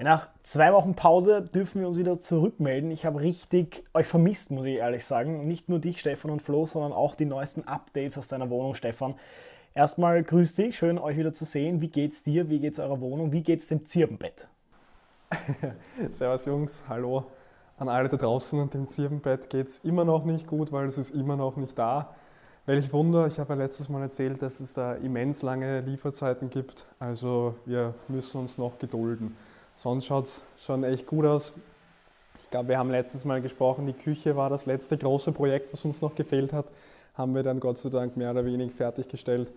[0.00, 2.90] Nach zwei Wochen Pause dürfen wir uns wieder zurückmelden.
[2.90, 5.46] Ich habe richtig euch vermisst, muss ich ehrlich sagen.
[5.46, 9.16] Nicht nur dich, Stefan und Flo, sondern auch die neuesten Updates aus deiner Wohnung, Stefan.
[9.74, 11.82] Erstmal grüß dich, schön euch wieder zu sehen.
[11.82, 12.48] Wie geht's dir?
[12.48, 13.32] Wie geht's eurer Wohnung?
[13.32, 14.48] Wie geht's dem Zirbenbett?
[16.12, 17.26] Servus Jungs, hallo
[17.78, 18.70] an alle da draußen.
[18.70, 22.14] Dem Zirbenbett geht's immer noch nicht gut, weil es ist immer noch nicht da.
[22.68, 26.84] Welch Wunder, ich habe ja letztes Mal erzählt, dass es da immens lange Lieferzeiten gibt.
[26.98, 29.34] Also wir müssen uns noch gedulden.
[29.74, 31.54] Sonst schaut es schon echt gut aus.
[32.42, 35.82] Ich glaube, wir haben letztes Mal gesprochen, die Küche war das letzte große Projekt, was
[35.86, 36.66] uns noch gefehlt hat.
[37.14, 39.50] Haben wir dann Gott sei Dank mehr oder weniger fertiggestellt.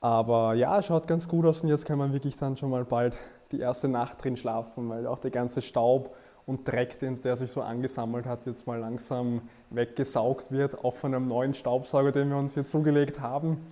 [0.00, 3.16] Aber ja, schaut ganz gut aus und jetzt kann man wirklich dann schon mal bald
[3.52, 6.16] die erste Nacht drin schlafen, weil auch der ganze Staub
[6.46, 11.26] und Dreck, der sich so angesammelt hat, jetzt mal langsam weggesaugt wird, auch von einem
[11.26, 13.66] neuen Staubsauger, den wir uns hier zugelegt haben.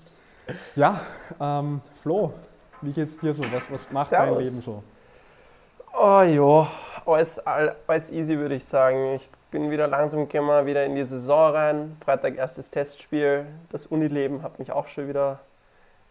[0.74, 1.00] Ja,
[1.40, 2.34] ähm, Flo,
[2.82, 3.44] wie geht's dir so?
[3.52, 4.36] Was, was macht Servus.
[4.36, 4.82] dein Leben so?
[5.96, 6.68] Oh ja,
[7.06, 9.14] alles, alles easy würde ich sagen.
[9.14, 11.96] Ich bin wieder langsam gekommen, wieder in die Saison rein.
[12.04, 13.46] Freitag erstes Testspiel.
[13.70, 15.38] Das Unileben hat mich auch schon wieder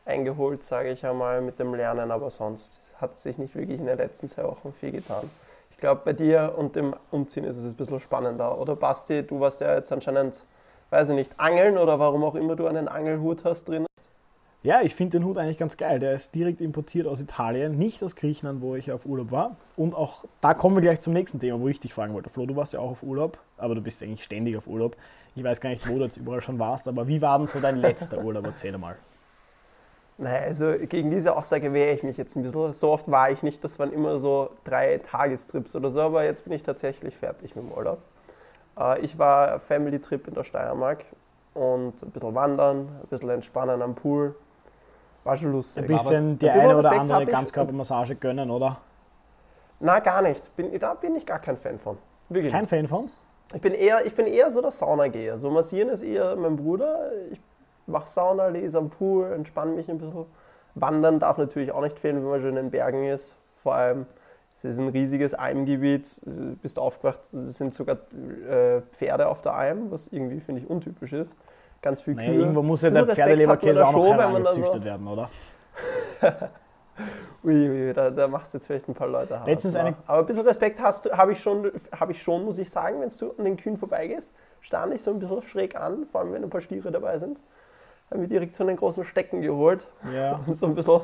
[0.05, 2.09] eingeholt, sage ich einmal, mit dem Lernen.
[2.09, 5.29] Aber sonst hat sich nicht wirklich in den letzten zwei Wochen viel getan.
[5.73, 8.57] Ich glaube, bei dir und dem Umziehen ist es ein bisschen spannender.
[8.57, 10.45] Oder Basti, du warst ja jetzt anscheinend,
[10.91, 13.85] weiß ich nicht, angeln oder warum auch immer du einen Angelhut hast drin.
[14.61, 15.99] Ja, ich finde den Hut eigentlich ganz geil.
[15.99, 19.57] Der ist direkt importiert aus Italien, nicht aus Griechenland, wo ich auf Urlaub war.
[19.75, 22.29] Und auch da kommen wir gleich zum nächsten Thema, wo ich dich fragen wollte.
[22.29, 24.95] Flo, du warst ja auch auf Urlaub, aber du bist eigentlich ständig auf Urlaub.
[25.35, 27.59] Ich weiß gar nicht, wo du jetzt überall schon warst, aber wie war denn so
[27.59, 28.45] dein letzter Urlaub?
[28.45, 28.95] Erzähl mal.
[30.17, 32.73] Naja, also gegen diese Aussage wehre ich mich jetzt ein bisschen.
[32.73, 36.43] So oft war ich nicht, das waren immer so drei Tagestrips oder so, aber jetzt
[36.43, 37.99] bin ich tatsächlich fertig mit dem Urlaub.
[38.79, 41.05] Äh, ich war Family Trip in der Steiermark
[41.53, 44.35] und ein bisschen wandern, ein bisschen entspannen am Pool
[45.23, 45.83] war schon lustig.
[45.83, 48.77] Ein bisschen die eine oder andere Ganzkörpermassage gönnen, oder?
[49.79, 50.55] Na, gar nicht.
[50.55, 51.97] Bin, da bin ich gar kein Fan von.
[52.29, 52.51] Wirklich.
[52.51, 53.09] Kein Fan von?
[53.53, 55.37] Ich bin eher, ich bin eher so der Saunageher.
[55.37, 57.11] So massieren ist eher mein Bruder.
[57.31, 57.39] Ich
[57.87, 60.25] mache Sauna, lese am Pool, entspanne mich ein bisschen.
[60.75, 63.35] Wandern darf natürlich auch nicht fehlen, wenn man schon in den Bergen ist.
[63.61, 64.05] Vor allem,
[64.53, 66.21] es ist ein riesiges Almgebiet.
[66.25, 67.97] Du bist aufgewacht, es sind sogar
[68.49, 71.37] äh, Pferde auf der Alm, was irgendwie, finde ich, untypisch ist
[71.83, 72.39] ganz viel naja, Kühe.
[72.39, 75.29] Irgendwo muss ja der Pferdeleberkäse auch noch herangezüchtet so werden, oder?
[77.43, 79.47] ui, ui, da, da, machst du jetzt vielleicht ein paar Leute hart.
[79.47, 83.01] Letztens eine Aber ein bisschen Respekt habe ich, schon, hab ich schon, muss ich sagen,
[83.01, 86.33] wenn du an den Kühen vorbeigehst, stand ich so ein bisschen schräg an, vor allem
[86.33, 87.41] wenn ein paar Stiere dabei sind.
[88.09, 90.41] Haben wir direkt so einen großen Stecken geholt ja.
[90.45, 91.01] und so ein bisschen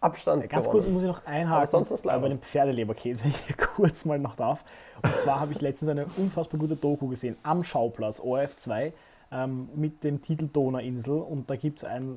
[0.00, 0.82] Abstand ja, Ganz gewonnen.
[0.82, 4.18] kurz muss ich noch einhaken sonst was bei dem Pferdeleberkäse, wenn ich hier kurz mal
[4.18, 4.64] noch darf.
[5.02, 8.92] Und zwar habe ich letztens eine unfassbar gute Doku gesehen am Schauplatz ORF 2
[9.32, 12.16] ähm, mit dem Titel Donauinsel und da gibt es ein,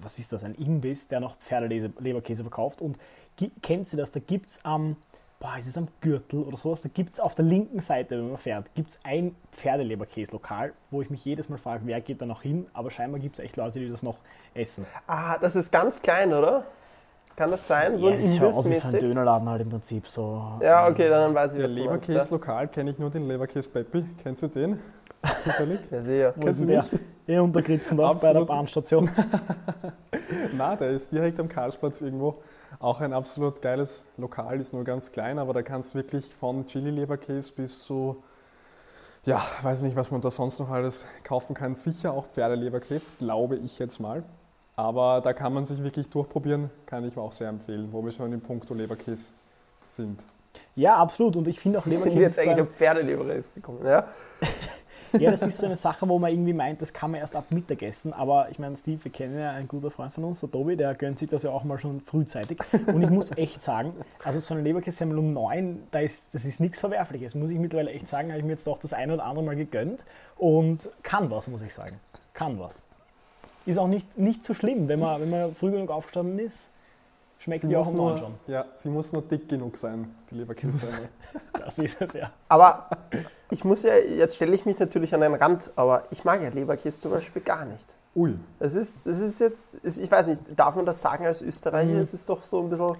[0.00, 2.98] was ist das, ein Imbiss, der noch Pferdeleberkäse verkauft und
[3.62, 4.96] kennt Sie das, da gibt es am,
[5.38, 8.28] boah, ist es am Gürtel oder sowas, da gibt es auf der linken Seite, wenn
[8.28, 12.26] man fährt, gibt es ein Pferdeleberkäse-Lokal, wo ich mich jedes Mal frage, wer geht da
[12.26, 14.18] noch hin, aber scheinbar gibt es echt Leute, die das noch
[14.54, 14.86] essen.
[15.06, 16.64] Ah, das ist ganz klein, oder?
[17.36, 17.96] Kann das sein?
[17.98, 20.58] So ein yes, Imbiss aus wie ein Dönerladen halt im Prinzip so.
[20.62, 24.06] Ja, okay, dann weiß ich, was Der Leberkäse-Lokal kenne ich nur den Leberkäse Peppi.
[24.22, 24.80] Kennst du den?
[25.44, 25.80] Zufällig?
[25.90, 26.32] Ja, sehr.
[26.32, 26.90] Kennst du nicht?
[27.28, 29.10] Eh untergriffen da bei der Bahnstation.
[30.52, 32.36] Na, der ist direkt am Karlsplatz irgendwo.
[32.78, 36.66] Auch ein absolut geiles Lokal, ist nur ganz klein, aber da kannst du wirklich von
[36.66, 38.22] Chili-Leberkäse bis zu,
[39.24, 41.74] ja, weiß nicht, was man da sonst noch alles kaufen kann.
[41.74, 44.22] Sicher auch Pferdeleberkäse, glaube ich jetzt mal.
[44.76, 48.12] Aber da kann man sich wirklich durchprobieren, kann ich mir auch sehr empfehlen, wo wir
[48.12, 49.32] schon im Punkto Leberkäse
[49.84, 50.22] sind.
[50.74, 51.36] Ja, absolut.
[51.36, 52.10] Und ich finde auch Leberkäse.
[52.10, 54.06] Sind wir jetzt eigentlich auf Pferdeleberkäse gekommen, ja?
[55.18, 57.46] Ja, das ist so eine Sache, wo man irgendwie meint, das kann man erst ab
[57.50, 58.12] Mittagessen.
[58.12, 60.94] Aber ich meine, Steve, wir kennen ja einen guten Freund von uns, der Tobi, der
[60.94, 62.58] gönnt sich das ja auch mal schon frühzeitig.
[62.86, 63.92] Und ich muss echt sagen,
[64.24, 67.34] also so eine Leberkässemmel um neun, da ist, das ist nichts Verwerfliches.
[67.34, 69.56] Muss ich mittlerweile echt sagen, habe ich mir jetzt doch das eine oder andere Mal
[69.56, 70.04] gegönnt.
[70.36, 71.98] Und kann was, muss ich sagen.
[72.34, 72.86] Kann was.
[73.64, 76.72] Ist auch nicht, nicht so schlimm, wenn man, wenn man früh genug aufgestanden ist
[77.46, 78.34] Schmeckt sie die auch nur, schon.
[78.48, 81.08] Ja, sie muss nur dick genug sein, die Leberkäse.
[81.52, 82.32] das ist es ja.
[82.48, 82.90] Aber
[83.52, 86.48] ich muss ja, jetzt stelle ich mich natürlich an den Rand, aber ich mag ja
[86.48, 87.94] Leberkäse zum Beispiel gar nicht.
[88.16, 88.36] Ui.
[88.58, 91.92] Das ist, das ist jetzt, ich weiß nicht, darf man das sagen als Österreicher?
[91.92, 92.00] Mhm.
[92.00, 92.96] Es ist doch so ein bisschen.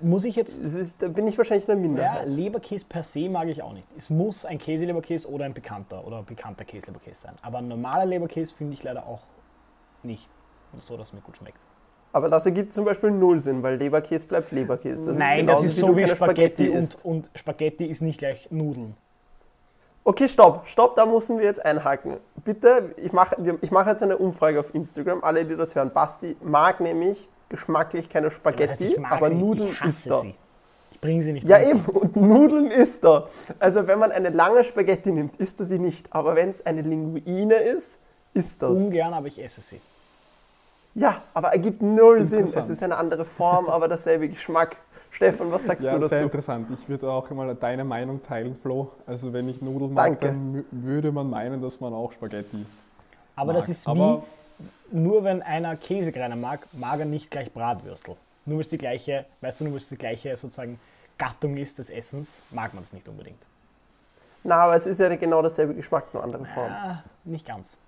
[0.00, 0.58] Muss ich jetzt.
[0.58, 2.28] Ist, da bin ich wahrscheinlich eine Minderheit.
[2.32, 3.86] Ja, Leberkäse per se mag ich auch nicht.
[3.96, 7.34] Es muss ein Käseleberkäse oder ein bekannter oder bekannter Käseleberkäse sein.
[7.42, 9.22] Aber ein normaler Leberkäse finde ich leider auch
[10.02, 10.28] nicht
[10.84, 11.64] so, dass es mir gut schmeckt.
[12.14, 15.02] Aber das ergibt zum Beispiel null Sinn, weil Leberkäse bleibt Leberkäse.
[15.02, 18.46] Das Nein, ist das ist so wie, Spaghetti, Spaghetti und, und Spaghetti ist nicht gleich
[18.52, 18.94] Nudeln.
[20.04, 22.18] Okay, stopp, stopp, da müssen wir jetzt einhaken.
[22.44, 25.90] Bitte, ich mache ich mach jetzt eine Umfrage auf Instagram, alle, die das hören.
[25.92, 30.20] Basti mag nämlich geschmacklich keine Spaghetti, das heißt, aber Nudeln ist da.
[30.20, 30.36] Sie.
[30.92, 31.48] Ich bringe sie nicht.
[31.48, 31.70] Ja, rein.
[31.70, 33.26] eben, und Nudeln ist da.
[33.58, 36.12] Also, wenn man eine lange Spaghetti nimmt, isst er sie nicht.
[36.12, 37.98] Aber wenn es eine Linguine ist,
[38.34, 38.78] ist das.
[38.78, 39.80] Ungern, aber ich esse sie.
[40.94, 42.44] Ja, aber ergibt null Sinn.
[42.44, 44.76] Es ist eine andere Form, aber dasselbe Geschmack.
[45.10, 46.14] Stefan, was sagst ja, du dazu?
[46.14, 46.68] Sehr interessant.
[46.72, 48.90] Ich würde auch mal deine Meinung teilen, Flo.
[49.06, 50.26] Also wenn ich Nudeln mag, Danke.
[50.26, 52.66] dann würde man meinen, dass man auch Spaghetti
[53.36, 53.60] Aber mag.
[53.60, 54.24] das ist aber
[54.90, 58.16] wie, nur wenn einer Käsekreiner mag, mag er nicht gleich Bratwürstel.
[58.44, 60.80] Nur weil es die gleiche, weißt du, nur weil es die gleiche sozusagen
[61.16, 63.40] Gattung ist des Essens, mag man es nicht unbedingt.
[64.42, 66.70] Na, aber es ist ja genau dasselbe Geschmack, nur andere Form.
[66.70, 67.78] Ja, nicht ganz.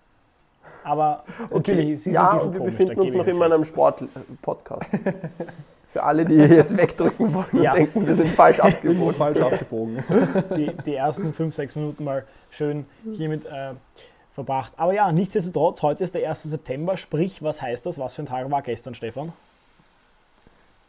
[0.84, 4.98] Aber okay, ja, und wir komisch, befinden uns noch immer in einem Sport-Podcast.
[5.88, 7.72] Für alle, die jetzt wegdrücken wollen ja.
[7.72, 9.14] und denken, wir sind falsch abgebogen.
[9.18, 10.04] falsch abgebogen.
[10.56, 13.72] Die, die, ersten 5, 6 Minuten mal schön hiermit äh,
[14.34, 14.72] verbracht.
[14.76, 16.42] Aber ja, nichtsdestotrotz, heute ist der 1.
[16.42, 17.98] September, sprich, was heißt das?
[17.98, 19.32] Was für ein Tag war gestern, Stefan?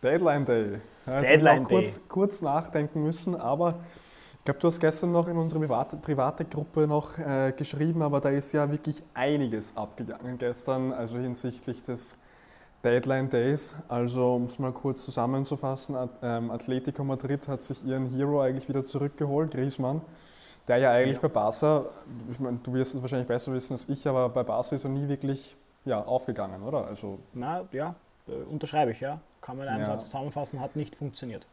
[0.03, 0.81] Deadline Day.
[1.05, 1.77] Also Deadline Day.
[1.77, 3.75] Kurz, kurz nachdenken müssen, aber
[4.47, 8.29] glaube, du hast gestern noch in unsere private, private Gruppe noch äh, geschrieben, aber da
[8.29, 12.15] ist ja wirklich einiges abgegangen gestern, also hinsichtlich des
[12.81, 13.75] Deadline Days.
[13.89, 18.85] Also um es mal kurz zusammenzufassen, ähm, Atletico Madrid hat sich ihren Hero eigentlich wieder
[18.85, 19.99] zurückgeholt, Griezmann,
[20.69, 21.27] der ja eigentlich ja.
[21.27, 21.83] bei Barca,
[22.31, 24.91] ich meine, du wirst es wahrscheinlich besser wissen als ich, aber bei Barca ist er
[24.91, 26.87] nie wirklich ja, aufgegangen, oder?
[26.87, 27.95] Also Na ja,
[28.29, 29.19] äh, unterschreibe ich, ja.
[29.41, 29.87] Kann man in einem ja.
[29.87, 31.45] Satz zusammenfassen, hat nicht funktioniert.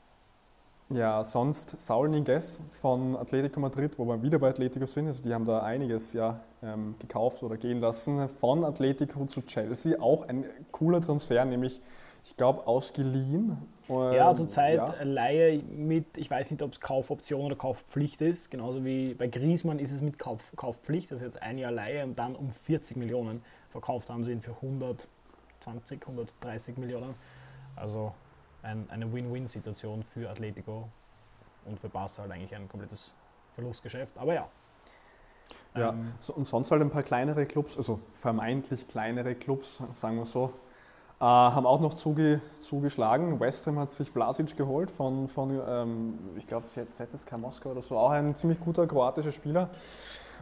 [0.91, 5.33] Ja, sonst Saul Niguez von Atletico Madrid, wo wir wieder bei Atletico sind, also die
[5.33, 10.45] haben da einiges ja ähm, gekauft oder gehen lassen, von Atletico zu Chelsea, auch ein
[10.73, 11.81] cooler Transfer, nämlich
[12.27, 13.57] ich glaube ausgeliehen.
[13.89, 15.03] Ähm, ja, zurzeit ja.
[15.03, 19.79] Leihe mit, ich weiß nicht, ob es Kaufoption oder Kaufpflicht ist, genauso wie bei Griezmann
[19.79, 22.99] ist es mit Kauf, Kaufpflicht, das ist jetzt ein Jahr Leihe und dann um 40
[22.99, 27.15] Millionen verkauft haben sie ihn für 120, 130 Millionen.
[27.75, 28.13] Also
[28.64, 30.88] ein, eine Win-Win-Situation für Atletico
[31.64, 33.14] und für Barca halt eigentlich ein komplettes
[33.55, 34.16] Verlustgeschäft.
[34.19, 34.49] Aber ja.
[35.76, 40.16] Ja, ähm, so, und sonst halt ein paar kleinere Clubs, also vermeintlich kleinere Clubs, sagen
[40.16, 40.52] wir so,
[41.20, 43.40] äh, haben auch noch zuge, zugeschlagen.
[43.40, 47.96] West Ham hat sich Vlasic geholt von, von ähm, ich glaube, ZSK Moskau oder so,
[47.96, 49.69] auch ein ziemlich guter kroatischer Spieler.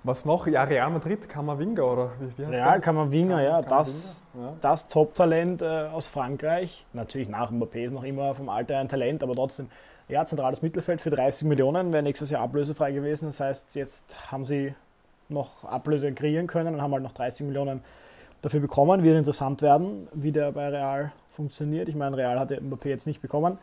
[0.04, 0.49] Was noch?
[0.49, 3.78] Ja, Real Madrid, Kamavinga oder wie, wie heißt Real Kamavinga, ja, Kamavinga?
[3.78, 4.52] das, ja.
[4.60, 6.84] das Top-Talent äh, aus Frankreich.
[6.93, 9.69] Natürlich nach Mbappé ist noch immer vom Alter ein Talent, aber trotzdem,
[10.08, 13.26] ja, zentrales Mittelfeld für 30 Millionen, wäre nächstes Jahr ablösefrei gewesen.
[13.26, 14.75] Das heißt, jetzt haben sie
[15.28, 17.81] noch Ablöse kreieren können und haben halt noch 30 Millionen
[18.43, 19.05] dafür bekommen.
[19.05, 21.88] Wird interessant werden, wie der bei Real funktioniert.
[21.88, 23.58] Ich meine, Real hatte Mbappé jetzt nicht bekommen.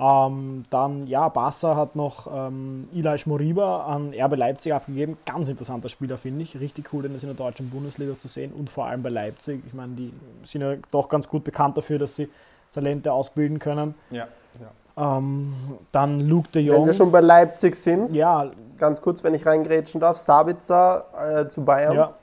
[0.00, 5.18] Ähm, dann, ja, Barca hat noch ähm, Ilaix Moriba an RB Leipzig abgegeben.
[5.26, 6.58] Ganz interessanter Spieler, finde ich.
[6.60, 9.60] Richtig cool, den in der deutschen Bundesliga zu sehen und vor allem bei Leipzig.
[9.66, 10.12] Ich meine, die
[10.44, 12.28] sind ja doch ganz gut bekannt dafür, dass sie
[12.72, 13.96] Talente ausbilden können.
[14.10, 14.28] Ja.
[14.60, 15.16] ja.
[15.18, 15.54] Ähm,
[15.90, 16.76] dann Luke de Jong.
[16.76, 18.50] Wenn wir schon bei Leipzig sind, ja.
[18.76, 21.06] ganz kurz, wenn ich reingrätschen darf, Sabitzer
[21.42, 21.94] äh, zu Bayern.
[21.94, 22.14] Ja.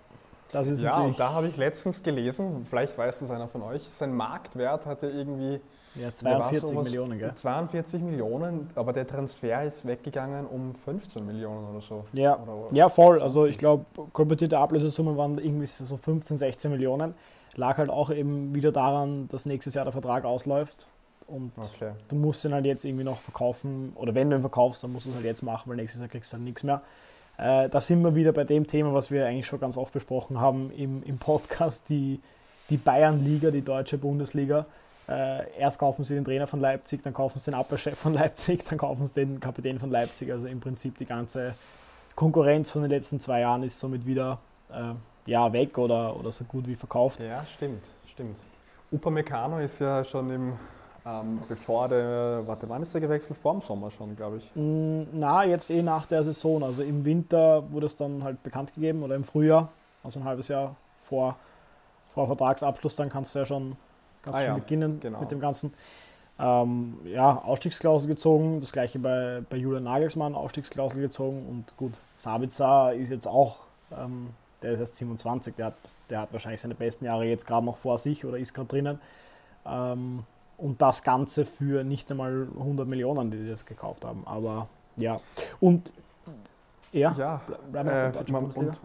[0.51, 3.89] Das ist ja, und da habe ich letztens gelesen, vielleicht weiß das einer von euch,
[3.91, 5.59] sein Marktwert hatte irgendwie
[5.95, 7.33] ja, 42 Millionen, gell?
[7.33, 12.05] 42 Millionen, aber der Transfer ist weggegangen um 15 Millionen oder so.
[12.13, 13.21] Ja, oder, ja voll.
[13.21, 17.13] Also ich glaube, kolportierte Ablösesummen waren irgendwie so 15, 16 Millionen.
[17.55, 20.87] Lag halt auch eben wieder daran, dass nächstes Jahr der Vertrag ausläuft.
[21.27, 21.91] Und okay.
[22.09, 23.93] du musst ihn halt jetzt irgendwie noch verkaufen.
[23.95, 26.09] Oder wenn du ihn verkaufst, dann musst du es halt jetzt machen, weil nächstes Jahr
[26.09, 26.81] kriegst du halt nichts mehr.
[27.37, 30.39] Äh, da sind wir wieder bei dem Thema, was wir eigentlich schon ganz oft besprochen
[30.39, 32.19] haben im, im Podcast, die,
[32.69, 34.65] die Bayern-Liga, die deutsche Bundesliga
[35.07, 38.65] äh, erst kaufen sie den Trainer von Leipzig, dann kaufen sie den Abwehrchef von Leipzig,
[38.67, 40.31] dann kaufen sie den Kapitän von Leipzig.
[40.31, 41.55] Also im Prinzip die ganze
[42.15, 44.39] Konkurrenz von den letzten zwei Jahren ist somit wieder
[44.71, 44.93] äh,
[45.25, 47.21] ja, weg oder, oder so gut wie verkauft.
[47.21, 48.37] Ja, stimmt, stimmt.
[48.91, 50.53] Upamecano ist ja schon im,
[51.05, 53.37] ähm, bevor der, warte, wann ist der gewechselt?
[53.37, 54.51] Vor dem Sommer schon, glaube ich.
[54.55, 56.63] Mm, na, jetzt eh nach der Saison.
[56.63, 59.69] Also im Winter wurde es dann halt bekannt gegeben oder im Frühjahr,
[60.03, 61.35] also ein halbes Jahr vor,
[62.13, 63.75] vor Vertragsabschluss, dann kannst du ja schon
[64.25, 64.57] Kannst ah, schon ja.
[64.57, 65.19] beginnen genau.
[65.21, 65.73] mit dem Ganzen.
[66.37, 72.93] Ähm, ja, Ausstiegsklausel gezogen, das gleiche bei, bei Julian Nagelsmann, Ausstiegsklausel gezogen und gut, Sabitzer
[72.93, 73.59] ist jetzt auch,
[73.97, 75.75] ähm, der ist erst 27, der hat,
[76.09, 78.99] der hat wahrscheinlich seine besten Jahre jetzt gerade noch vor sich oder ist gerade drinnen.
[79.65, 80.23] Ähm,
[80.57, 84.23] und das Ganze für nicht einmal 100 Millionen, die das gekauft haben.
[84.25, 84.67] Aber
[84.97, 85.17] ja,
[85.61, 85.93] und
[86.91, 87.41] ja, ja
[87.71, 88.79] bleiben wir äh, man, und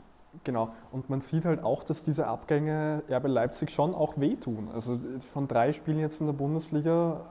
[0.44, 4.68] Genau, und man sieht halt auch, dass diese Abgänge RB Leipzig schon auch wehtun.
[4.72, 4.98] Also
[5.32, 7.22] von drei Spielen jetzt in der Bundesliga,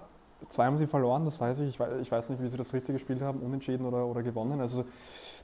[0.49, 1.79] zwei haben sie verloren, das weiß ich.
[2.01, 4.61] Ich weiß, nicht, wie sie das dritte gespielt haben, unentschieden oder, oder gewonnen.
[4.61, 4.85] Also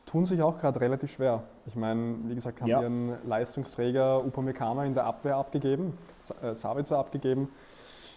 [0.05, 1.43] tun sich auch gerade relativ schwer.
[1.65, 2.81] Ich meine, wie gesagt, haben ja.
[2.81, 5.97] ihren Leistungsträger Upamecano in der Abwehr abgegeben,
[6.41, 7.49] äh, Sabitzer abgegeben.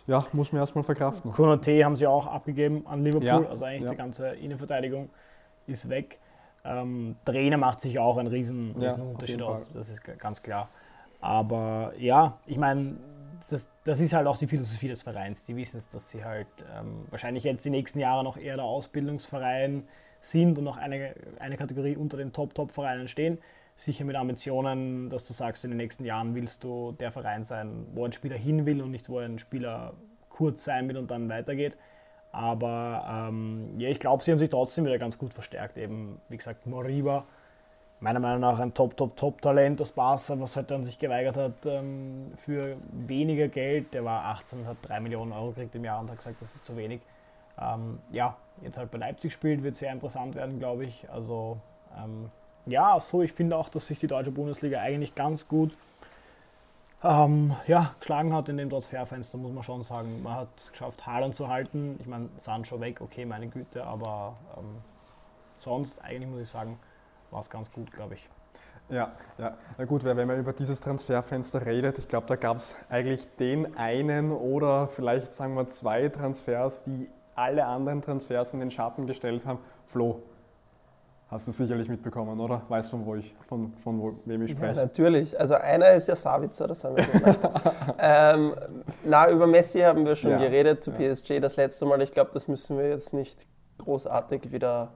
[0.07, 1.33] ja, muss man erstmal verkraften.
[1.33, 3.91] Konate haben sie auch abgegeben an Liverpool, ja, also eigentlich ja.
[3.91, 5.11] die ganze Innenverteidigung
[5.67, 6.19] ist weg.
[6.65, 10.69] Ähm, Trainer macht sich auch einen riesen, riesen ja, Unterschied aus, das ist ganz klar.
[11.21, 12.97] Aber ja, ich meine,
[13.51, 15.45] das, das, ist halt auch die Philosophie des Vereins.
[15.45, 16.47] Die wissen es, dass sie halt
[16.77, 19.85] ähm, wahrscheinlich jetzt die nächsten Jahre noch eher der Ausbildungsverein
[20.21, 23.39] sind und noch eine, eine Kategorie unter den Top-Top-Vereinen stehen.
[23.77, 27.87] Sicher mit Ambitionen, dass du sagst, in den nächsten Jahren willst du der Verein sein,
[27.95, 29.95] wo ein Spieler hin will und nicht wo ein Spieler
[30.29, 31.77] kurz sein will und dann weitergeht.
[32.33, 35.77] Aber ähm, ja, ich glaube, sie haben sich trotzdem wieder ganz gut verstärkt.
[35.77, 37.25] Eben, wie gesagt, Moriba,
[38.01, 41.67] meiner Meinung nach ein Top, Top, Top-Talent aus Barca, was halt dann sich geweigert hat
[41.67, 43.95] ähm, für weniger Geld.
[43.95, 46.55] Der war 18 und hat 3 Millionen Euro gekriegt im Jahr und hat gesagt, das
[46.55, 47.01] ist zu wenig.
[47.61, 51.09] Ähm, ja, jetzt halt bei Leipzig spielt, wird sehr interessant werden, glaube ich.
[51.11, 51.59] Also
[51.97, 52.31] ähm,
[52.67, 55.77] ja, so, ich finde auch, dass sich die deutsche Bundesliga eigentlich ganz gut
[57.03, 60.23] ähm, ja, geschlagen hat in dem Transferfenster, muss man schon sagen.
[60.23, 61.97] Man hat es geschafft, Haaland zu halten.
[62.01, 64.77] Ich meine, Sancho weg, okay, meine Güte, aber ähm,
[65.61, 66.79] sonst eigentlich muss ich sagen,
[67.31, 68.29] war es ganz gut, glaube ich.
[68.91, 72.57] Ja, ja, na gut, weil wenn man über dieses Transferfenster redet, ich glaube, da gab
[72.57, 78.61] es eigentlich den einen oder vielleicht sagen wir zwei Transfers, die alle anderen Transfers in
[78.61, 79.59] den Schatten gestellt haben.
[79.87, 80.23] Flo,
[81.31, 82.63] Hast du sicherlich mitbekommen, oder?
[82.69, 84.77] Weißt von wo ich, von, von wo, wem ich spreche?
[84.77, 85.39] Ja, natürlich.
[85.39, 87.21] Also einer ist ja Savitzer, das haben wir schon
[87.99, 88.55] ähm,
[89.05, 90.39] Na, über Messi haben wir schon ja.
[90.39, 92.01] geredet zu PSG das letzte Mal.
[92.01, 93.45] Ich glaube, das müssen wir jetzt nicht
[93.77, 94.93] großartig wieder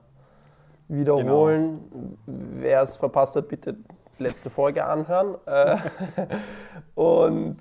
[0.87, 2.17] wiederholen.
[2.25, 2.57] Genau.
[2.61, 3.75] Wer es verpasst hat, bitte
[4.17, 5.35] letzte Folge anhören.
[5.45, 5.77] Äh,
[6.95, 7.57] und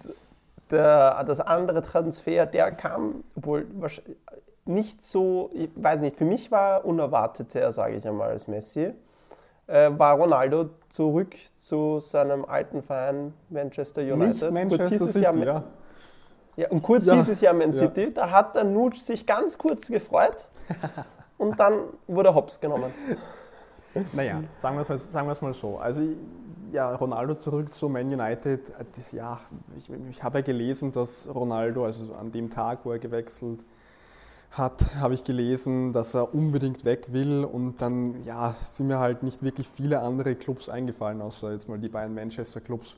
[0.71, 3.67] der, das andere Transfer, der kam, obwohl
[4.65, 8.93] nicht so, ich weiß nicht, für mich war unerwarteter, sage ich einmal, als Messi,
[9.67, 14.53] äh, war Ronaldo zurück zu seinem alten Verein Manchester United.
[14.53, 15.65] Nicht Manchester kurz hieß City, es ja, ja.
[16.57, 16.69] ja.
[16.71, 17.15] und kurz ja.
[17.15, 18.05] hieß es ja Man City.
[18.05, 18.11] Ja.
[18.11, 20.49] Da hat der Nutsch sich ganz kurz gefreut
[21.39, 22.93] und dann wurde Hops genommen.
[24.13, 25.79] Naja, sagen wir es mal, sagen wir es mal so.
[25.79, 26.03] Also
[26.73, 28.73] ja, Ronaldo zurück zu Man United.
[29.13, 29.41] Ja,
[29.77, 33.65] ich, ich habe ja gelesen, dass Ronaldo, also an dem Tag, wo er gewechselt
[34.53, 39.23] hat, habe ich gelesen, dass er unbedingt weg will und dann ja, sind mir halt
[39.23, 42.97] nicht wirklich viele andere Clubs eingefallen, außer jetzt mal die beiden Manchester Clubs.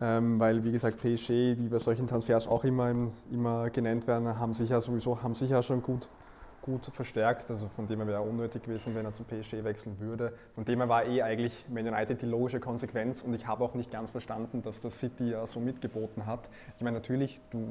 [0.00, 2.94] Ähm, weil wie gesagt PSG, die bei solchen Transfers auch immer,
[3.32, 6.08] immer genannt werden, haben sich ja sowieso haben sich ja schon gut
[6.68, 7.50] gut verstärkt.
[7.50, 10.34] Also von dem her wäre unnötig gewesen, wenn er zum PSG wechseln würde.
[10.54, 13.74] Von dem her war eh eigentlich Man United die logische Konsequenz und ich habe auch
[13.74, 16.48] nicht ganz verstanden, dass das City ja so mitgeboten hat.
[16.76, 17.66] Ich meine, natürlich, du,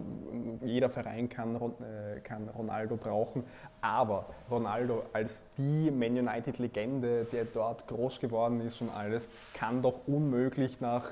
[0.64, 3.44] jeder Verein kann, äh, kann Ronaldo brauchen,
[3.82, 10.08] aber Ronaldo als die Man United-Legende, der dort groß geworden ist und alles, kann doch
[10.08, 11.10] unmöglich nach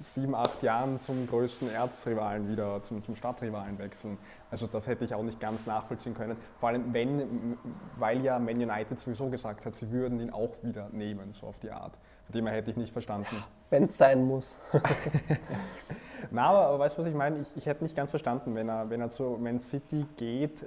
[0.00, 4.18] sieben, acht Jahren zum größten Erzrivalen wieder, zum, zum Stadtrivalen wechseln.
[4.50, 6.36] Also das hätte ich auch nicht ganz nachvollziehen können.
[6.58, 7.58] Vor allem, wenn,
[7.98, 11.58] weil ja Man United sowieso gesagt hat, sie würden ihn auch wieder nehmen, so auf
[11.58, 11.92] die Art.
[12.34, 13.42] Her hätte ich nicht verstanden.
[13.70, 14.58] Wenn es sein muss.
[16.30, 17.40] Na, aber, aber weißt du, was ich meine?
[17.40, 20.64] Ich, ich hätte nicht ganz verstanden, wenn er, wenn er zu Man City geht,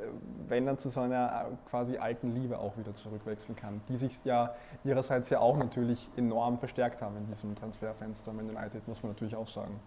[0.47, 4.53] wenn er zu seiner äh, quasi alten Liebe auch wieder zurückwechseln kann, die sich ja
[4.83, 9.35] ihrerseits ja auch natürlich enorm verstärkt haben in diesem Transferfenster Man United, muss man natürlich
[9.35, 9.79] auch sagen.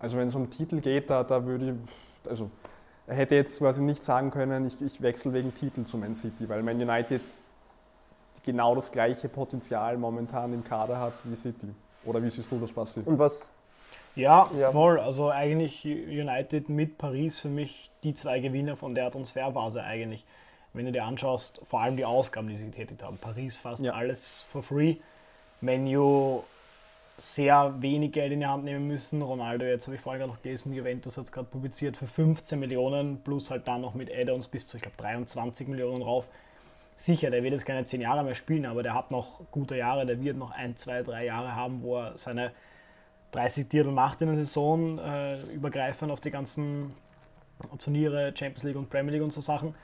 [0.00, 2.50] Also wenn es um Titel geht, da, da würde ich, also
[3.06, 6.48] er hätte jetzt quasi nicht sagen können, ich, ich wechsle wegen Titel zu Man City,
[6.48, 7.20] weil Man United
[8.42, 11.68] genau das gleiche Potenzial momentan im Kader hat wie City.
[12.04, 13.00] Oder wie siehst du das, Basti?
[13.04, 13.52] Und was?
[14.14, 14.98] Ja, ja, voll.
[14.98, 20.24] Also eigentlich United mit Paris für mich die zwei Gewinner von der Transferphase eigentlich.
[20.72, 23.18] Wenn du dir anschaust, vor allem die Ausgaben, die sie getätigt haben.
[23.18, 23.92] Paris fast ja.
[23.92, 24.96] alles for free.
[25.60, 26.42] Menu
[27.16, 29.22] sehr wenig Geld in die Hand nehmen müssen.
[29.22, 32.58] Ronaldo, jetzt habe ich vorhin gerade noch gelesen, Juventus hat es gerade publiziert für 15
[32.58, 36.28] Millionen plus halt dann noch mit Add-ons bis zu, ich glaube, 23 Millionen drauf.
[36.98, 40.04] Sicher, der wird jetzt keine 10 Jahre mehr spielen, aber der hat noch gute Jahre,
[40.04, 42.50] der wird noch ein, zwei, drei Jahre haben, wo er seine
[43.30, 46.92] 30 Titel macht in der Saison, äh, übergreifend auf die ganzen
[47.78, 49.76] Turniere, Champions League und Premier League und so Sachen.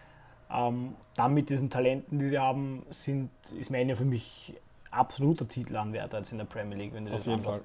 [0.52, 4.54] Ähm, dann mit diesen Talenten, die sie haben, sind, ist Mania für mich
[4.90, 7.64] absoluter Titelanwärter als in der Premier League, wenn du Auf das jeden anschaust.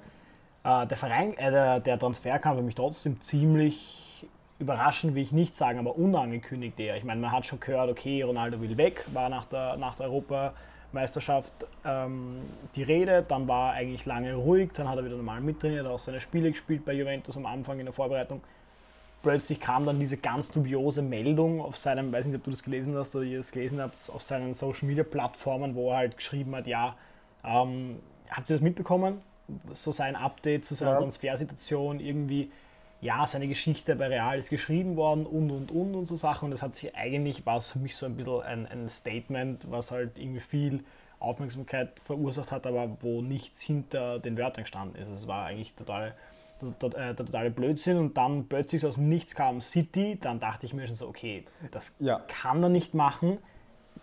[0.63, 0.83] Fall.
[0.83, 4.08] Äh, der, Verein, äh, der, der Transfer kam für mich trotzdem ziemlich
[4.59, 6.97] überraschend, will ich nicht sagen, aber unangekündigt eher.
[6.97, 10.07] Ich meine, man hat schon gehört, okay, Ronaldo will weg, war nach der, nach der
[10.07, 11.53] Europameisterschaft
[11.85, 12.41] ähm,
[12.75, 15.97] die Rede, dann war er eigentlich lange ruhig, dann hat er wieder normal mittrainiert, auch
[15.97, 18.41] seine Spiele gespielt bei Juventus am Anfang in der Vorbereitung.
[19.21, 22.95] Plötzlich kam dann diese ganz dubiose Meldung auf seinem, weiß nicht, ob du das gelesen
[22.97, 26.55] hast oder ihr das gelesen habt, auf seinen Social Media Plattformen, wo er halt geschrieben
[26.55, 26.95] hat, ja,
[27.45, 27.99] ähm,
[28.29, 29.21] habt ihr das mitbekommen?
[29.73, 30.97] So sein Update zu seiner ja.
[30.97, 32.51] Transfersituation irgendwie
[33.01, 36.45] ja, seine Geschichte bei Real ist geschrieben worden und und und und so Sachen.
[36.45, 39.71] Und das hat sich eigentlich, war es für mich so ein bisschen ein, ein Statement,
[39.71, 40.83] was halt irgendwie viel
[41.19, 45.09] Aufmerksamkeit verursacht hat, aber wo nichts hinter den Wörtern gestanden ist.
[45.09, 46.13] Es war eigentlich total,
[46.61, 50.65] der, der, der, totale Blödsinn und dann plötzlich aus dem Nichts kam City, dann dachte
[50.65, 52.19] ich mir schon so, okay, das ja.
[52.27, 53.37] kann er nicht machen.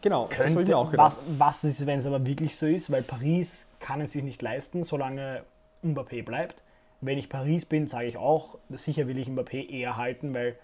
[0.02, 1.16] Genau, Könnte, das habe ich mir auch gedacht.
[1.38, 4.42] Was, was ist, wenn es aber wirklich so ist, weil Paris kann es sich nicht
[4.42, 5.42] leisten, solange
[5.82, 6.62] Mbappé bleibt.
[7.00, 10.56] Wenn ich Paris bin, sage ich auch, sicher will ich Mbappé eher halten, weil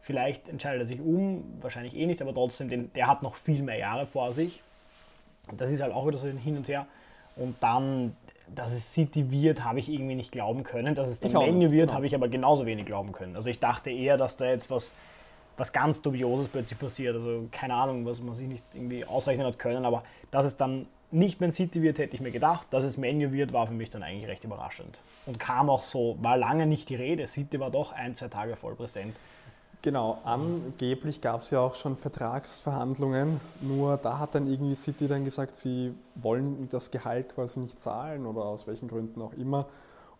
[0.00, 3.62] vielleicht entscheidet er sich um, wahrscheinlich eh nicht, aber trotzdem, den, der hat noch viel
[3.62, 4.62] mehr Jahre vor sich.
[5.56, 6.86] Das ist halt auch wieder so ein Hin und Her.
[7.36, 8.16] Und dann,
[8.54, 10.94] dass es City wird, habe ich irgendwie nicht glauben können.
[10.94, 11.94] Dass es dann Menu wird, genau.
[11.94, 13.36] habe ich aber genauso wenig glauben können.
[13.36, 14.94] Also ich dachte eher, dass da jetzt was,
[15.56, 17.14] was ganz Dubioses plötzlich passiert.
[17.14, 19.84] Also keine Ahnung, was man sich nicht irgendwie ausrechnen hat können.
[19.84, 22.66] Aber dass es dann nicht Man City wird, hätte ich mir gedacht.
[22.70, 24.98] Dass es Menu wird, war für mich dann eigentlich recht überraschend.
[25.26, 27.26] Und kam auch so, war lange nicht die Rede.
[27.26, 29.14] City war doch ein, zwei Tage voll präsent.
[29.82, 35.24] Genau, angeblich gab es ja auch schon Vertragsverhandlungen, nur da hat dann irgendwie City dann
[35.24, 39.66] gesagt, sie wollen das Gehalt quasi nicht zahlen oder aus welchen Gründen auch immer.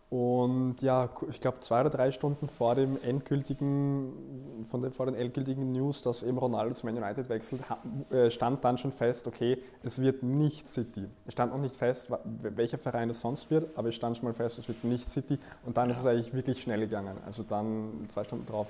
[0.09, 5.15] Und ja, ich glaube zwei oder drei Stunden vor dem endgültigen, von den, vor den
[5.15, 7.61] endgültigen News, dass eben Ronaldo zu Man United wechselt,
[8.09, 11.07] äh, stand dann schon fest, okay, es wird nicht City.
[11.25, 12.09] Es stand noch nicht fest,
[12.41, 15.39] welcher Verein es sonst wird, aber es stand schon mal fest, es wird nicht City.
[15.65, 15.91] Und dann ja.
[15.91, 17.17] ist es eigentlich wirklich schnell gegangen.
[17.25, 18.67] Also dann zwei Stunden drauf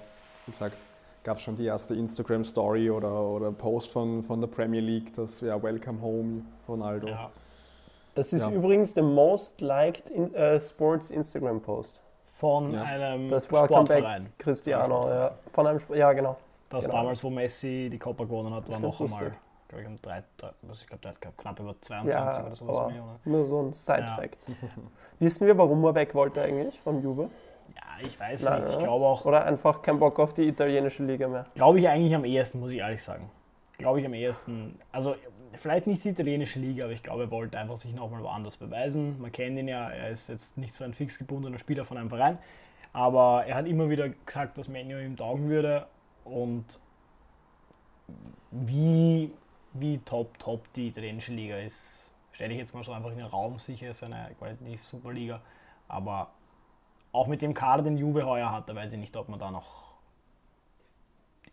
[0.47, 0.77] wie gesagt,
[1.23, 5.41] gab es schon die erste Instagram-Story oder, oder Post von, von der Premier League, das
[5.41, 7.09] wäre Welcome Home Ronaldo.
[7.09, 7.31] Ja.
[8.17, 8.51] Das ist ja.
[8.51, 12.01] übrigens der most liked in, uh, Sports Instagram Post.
[12.25, 12.83] Von ja.
[12.83, 14.33] einem das Sportverein.
[14.37, 15.31] Cristiano, ja.
[15.53, 16.35] Von einem, ja genau.
[16.69, 16.97] Das genau.
[16.97, 19.31] damals, wo Messi die Copa gewonnen hat, war noch einmal,
[19.67, 22.93] glaube ich, um drei, drei, ich glaube, der hat knapp über 22 ja, oder sowas.
[23.23, 24.47] Nur so ein Side-Fact.
[25.19, 27.29] Wissen wir, warum er weg wollte eigentlich vom Juve?
[28.01, 28.73] ich weiß Nein, nicht.
[28.73, 29.25] Ich glaube auch.
[29.25, 31.45] Oder einfach kein Bock auf die italienische Liga mehr.
[31.55, 33.29] Glaube ich eigentlich am ehesten, muss ich ehrlich sagen.
[33.77, 34.79] Glaube ich am ehesten.
[34.91, 35.15] Also
[35.57, 39.19] vielleicht nicht die italienische Liga, aber ich glaube, er wollte einfach sich nochmal woanders beweisen.
[39.19, 42.09] Man kennt ihn ja, er ist jetzt nicht so ein fix gebundener Spieler von einem
[42.09, 42.37] Verein.
[42.93, 45.87] Aber er hat immer wieder gesagt, dass Menu ihm taugen würde.
[46.23, 46.65] Und
[48.51, 49.31] wie,
[49.73, 53.27] wie top, top die italienische Liga ist, stelle ich jetzt mal so einfach in den
[53.27, 53.59] Raum.
[53.59, 55.41] Sicher ist eine qualitativ super Liga.
[55.87, 56.31] Aber
[57.11, 59.51] auch mit dem Kader, den Juve heuer hat, da weiß ich nicht, ob man da
[59.51, 59.87] noch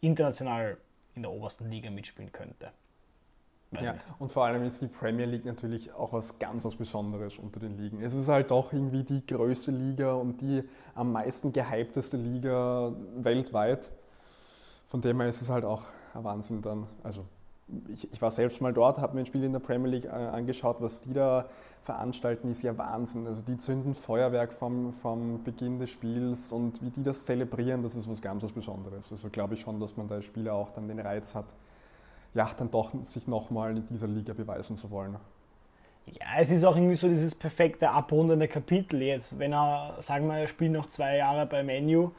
[0.00, 0.78] international
[1.14, 2.72] in der obersten Liga mitspielen könnte.
[3.82, 7.60] Ja, und vor allem ist die Premier League natürlich auch was ganz was Besonderes unter
[7.60, 8.00] den Ligen.
[8.00, 10.62] Es ist halt doch irgendwie die größte Liga und die
[10.94, 13.90] am meisten gehypteste Liga weltweit.
[14.86, 15.82] Von dem her ist es halt auch
[16.14, 16.86] ein Wahnsinn dann.
[17.02, 17.24] Also
[17.88, 20.08] ich, ich war selbst mal dort, habe mir ein Spiel in der Premier League äh,
[20.08, 21.46] angeschaut, was die da
[21.82, 23.26] veranstalten, ist ja Wahnsinn.
[23.26, 27.94] Also die zünden Feuerwerk vom, vom Beginn des Spiels und wie die das zelebrieren, das
[27.94, 29.10] ist was ganz was Besonderes.
[29.10, 31.46] Also glaube ich schon, dass man da als Spieler auch dann den Reiz hat,
[32.34, 35.16] ja, dann doch sich nochmal in dieser Liga beweisen zu wollen.
[36.06, 39.38] Ja, es ist auch irgendwie so dieses perfekte abrundende Kapitel jetzt.
[39.38, 42.10] Wenn er, sagen wir, er spielt noch zwei Jahre bei Menu,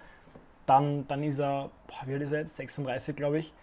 [0.65, 2.55] dann, dann ist er, boah, wie alt ist er jetzt?
[2.55, 3.53] 36, glaube ich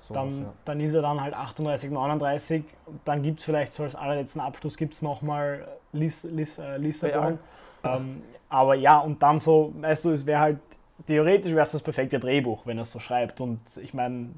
[0.00, 0.52] so dann, was, ja.
[0.64, 2.64] dann ist er dann halt 38, 39.
[3.04, 7.38] Dann gibt es vielleicht so als allerletzten Abschluss gibt es nochmal Liss, Liss, äh, Lissabon.
[7.84, 7.96] Ja.
[7.96, 10.58] Ähm, aber ja, und dann so, weißt du, es wäre halt,
[11.06, 13.40] theoretisch wäre es das perfekte Drehbuch, wenn er es so schreibt.
[13.40, 14.30] Und ich meine,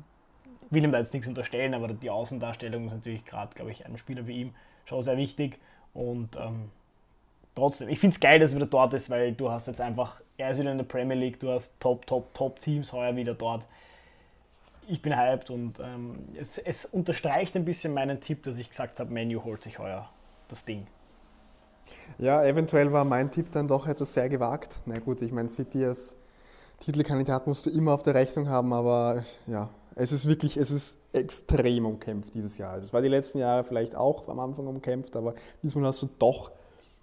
[0.72, 3.96] will ihm da jetzt nichts unterstellen, aber die Außendarstellung ist natürlich gerade, glaube ich, einem
[3.96, 4.54] Spieler wie ihm
[4.84, 5.58] schon sehr wichtig.
[5.94, 6.70] Und ähm,
[7.54, 10.20] trotzdem, ich finde es geil, dass er wieder dort ist, weil du hast jetzt einfach,
[10.38, 13.34] er ist wieder in der Premier League, du hast Top, Top, Top Teams heuer wieder
[13.34, 13.66] dort
[14.88, 19.00] ich bin hyped und ähm, es, es, unterstreicht ein bisschen meinen Tipp, dass ich gesagt
[19.00, 20.08] habe, Menu holt sich heuer
[20.48, 20.86] das Ding.
[22.18, 24.80] Ja, eventuell war mein Tipp dann doch etwas sehr gewagt.
[24.86, 26.16] Na gut, ich meine, City als
[26.80, 30.98] Titelkandidat musst du immer auf der Rechnung haben, aber ja, es ist wirklich, es ist
[31.12, 32.78] extrem umkämpft dieses Jahr.
[32.78, 36.50] Es war die letzten Jahre vielleicht auch am Anfang umkämpft, aber diesmal hast du doch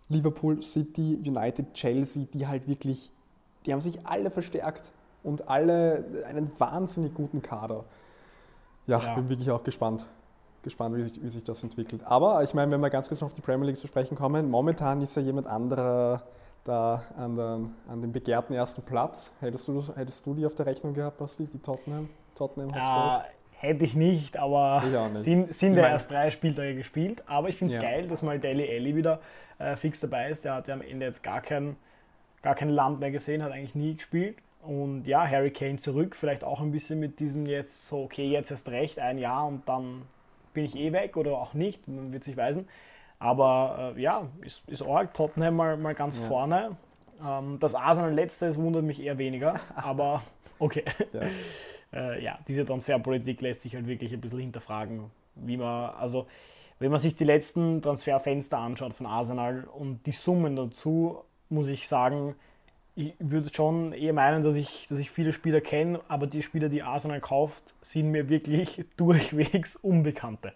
[0.10, 3.12] Liverpool, City, United, Chelsea, die halt wirklich,
[3.66, 4.92] die haben sich alle verstärkt
[5.24, 7.86] und alle einen wahnsinnig guten Kader.
[8.88, 9.16] Ja, ja.
[9.16, 10.06] bin wirklich auch gespannt.
[10.64, 12.02] Gespannt, wie sich, wie sich das entwickelt.
[12.04, 14.50] Aber ich meine, wenn wir ganz kurz noch auf die Premier League zu sprechen kommen,
[14.50, 16.24] momentan ist ja jemand anderer
[16.66, 19.32] da an, der, an dem begehrten ersten Platz.
[19.40, 22.10] Hättest du, hättest du die auf der Rechnung gehabt, Basti, die Tottenham?
[22.40, 23.24] Tottenham Hotspur?
[23.26, 25.24] Äh, hätte ich nicht, aber nicht.
[25.24, 27.22] sind, sind ja erst drei Spieltage gespielt.
[27.28, 27.88] Aber ich finde es ja.
[27.88, 29.20] geil, dass mal Deli Alli wieder
[29.60, 30.46] äh, fix dabei ist.
[30.46, 31.76] Der hat ja am Ende jetzt gar kein,
[32.42, 34.38] gar kein Land mehr gesehen, hat eigentlich nie gespielt.
[34.62, 38.52] Und ja, Harry Kane zurück, vielleicht auch ein bisschen mit diesem jetzt so, okay, jetzt
[38.52, 40.04] erst recht, ein Jahr und dann
[40.54, 42.68] bin ich eh weg oder auch nicht, man wird sich weisen.
[43.20, 46.28] Aber äh, ja, ist, ist arg, Tottenham mal, mal ganz ja.
[46.28, 46.78] vorne.
[47.26, 50.24] Ähm, das Arsenal letztes wundert mich eher weniger, aber
[50.58, 50.84] okay.
[51.14, 51.22] Ja.
[51.94, 56.28] Äh, ja, diese Transferpolitik lässt sich halt wirklich ein bisschen hinterfragen, wie man, also
[56.80, 61.88] wenn man sich die letzten Transferfenster anschaut von Arsenal und die Summen dazu, muss ich
[61.88, 62.36] sagen,
[62.96, 66.70] ich würde schon eher meinen, dass ich, dass ich viele Spieler kenne, aber die Spieler,
[66.70, 70.54] die Arsenal kauft, sind mir wirklich durchwegs Unbekannte.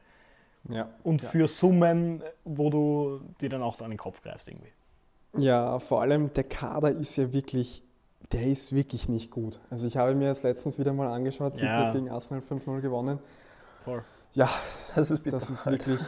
[0.69, 1.29] Ja, und ja.
[1.29, 4.71] für Summen, wo du dir dann auch an den Kopf greifst irgendwie.
[5.37, 7.83] Ja, vor allem der Kader ist ja wirklich,
[8.33, 9.59] der ist wirklich nicht gut.
[9.69, 11.85] Also ich habe mir jetzt letztens wieder mal angeschaut, City ja.
[11.85, 13.19] hat gegen Arsenal 5-0 gewonnen.
[13.85, 14.03] Voll.
[14.33, 14.49] Ja,
[14.95, 16.01] das ist, das ist wirklich,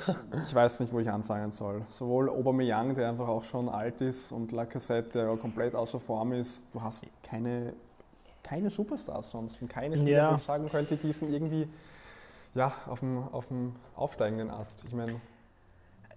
[0.48, 1.84] ich weiß nicht, wo ich anfangen soll.
[1.88, 6.64] Sowohl Aubameyang, der einfach auch schon alt ist, und Lacazette, der komplett außer Form ist.
[6.74, 7.74] Du hast keine,
[8.42, 10.32] keine Superstars sonst und keine Spieler, ja.
[10.32, 11.68] wo ich sagen könnte, die sind irgendwie
[12.56, 14.84] ja, auf, dem, auf dem aufsteigenden Ast.
[14.88, 15.22] Ich meine,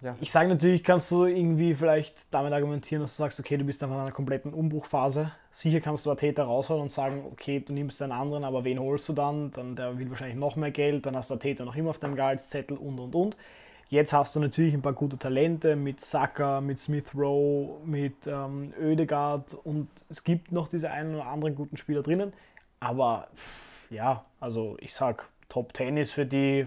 [0.01, 0.17] ja.
[0.21, 3.83] Ich sage natürlich, kannst du irgendwie vielleicht damit argumentieren, dass du sagst, okay, du bist
[3.83, 5.33] einfach in einer kompletten Umbruchphase.
[5.51, 9.09] Sicher kannst du Ateta rausholen und sagen, okay, du nimmst einen anderen, aber wen holst
[9.09, 9.51] du dann?
[9.53, 12.17] Dann der will wahrscheinlich noch mehr Geld, dann hast du Ateta noch immer auf deinem
[12.17, 13.37] Gehaltszettel und und und.
[13.91, 18.75] Jetzt hast du natürlich ein paar gute Talente mit Saka, mit Smith Rowe, mit ähm,
[18.79, 22.35] Oedegaard und es gibt noch diese einen oder anderen guten Spieler drinnen.
[22.81, 23.29] Aber
[23.89, 26.67] ja, also ich sag, Top 10 ist für die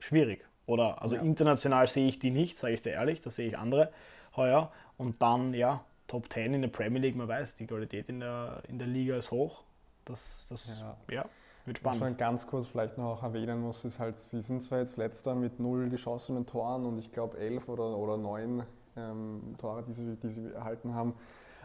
[0.00, 0.47] schwierig.
[0.68, 1.22] Oder also ja.
[1.22, 3.90] international sehe ich die nicht, sage ich dir ehrlich, da sehe ich andere
[4.36, 4.70] heuer.
[4.98, 8.62] Und dann, ja, Top 10 in der Premier League, man weiß, die Qualität in der,
[8.68, 9.62] in der Liga ist hoch.
[10.04, 10.96] Das, das ja.
[11.10, 11.24] ja
[11.64, 12.00] wird spannend.
[12.02, 15.34] Was man ganz kurz vielleicht noch erwähnen muss, ist halt, sie sind zwar jetzt letzter
[15.34, 18.62] mit null geschossenen Toren und ich glaube elf oder, oder neun
[18.96, 21.14] ähm, Tore, die sie, die sie erhalten haben,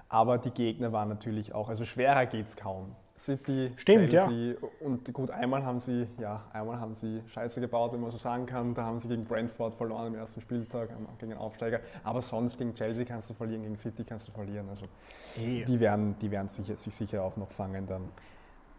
[0.07, 2.95] aber die Gegner waren natürlich auch, also schwerer geht es kaum.
[3.17, 4.67] City, Stimmt, Chelsea ja.
[4.79, 8.45] und gut, einmal haben sie, ja, einmal haben sie Scheiße gebaut, wenn man so sagen
[8.45, 8.73] kann.
[8.73, 11.79] Da haben sie gegen Brentford verloren am ersten Spieltag, gegen den Aufsteiger.
[12.03, 14.67] Aber sonst gegen Chelsea kannst du verlieren, gegen City kannst du verlieren.
[14.67, 14.87] Also
[15.35, 15.63] hey.
[15.65, 18.09] die werden, die werden sich, sich sicher auch noch fangen dann.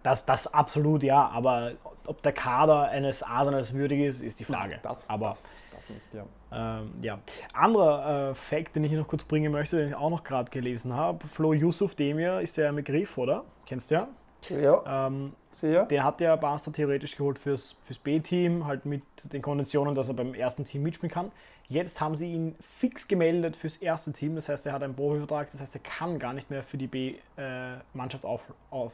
[0.02, 1.72] Das, das absolut, ja, aber
[2.06, 4.78] ob der Kader eines Arsenals würdig ist, ist die Frage.
[4.82, 6.26] Das, aber, das, das nicht, ja.
[6.52, 7.18] Ähm, ja.
[7.54, 10.50] Anderer äh, Fact, den ich hier noch kurz bringen möchte, den ich auch noch gerade
[10.50, 13.44] gelesen habe: Flo Yusuf Demir ist ja ein Begriff, oder?
[13.64, 14.08] Kennst du ja?
[14.50, 15.06] Ja.
[15.06, 15.86] Ähm, sehr.
[15.86, 19.02] Der hat ja Barca theoretisch geholt fürs, fürs B-Team, halt mit
[19.32, 21.32] den Konditionen, dass er beim ersten Team mitspielen kann.
[21.68, 25.50] Jetzt haben sie ihn fix gemeldet fürs erste Team, das heißt, er hat einen Profivertrag,
[25.50, 28.92] das heißt, er kann gar nicht mehr für die B-Mannschaft auf, auf,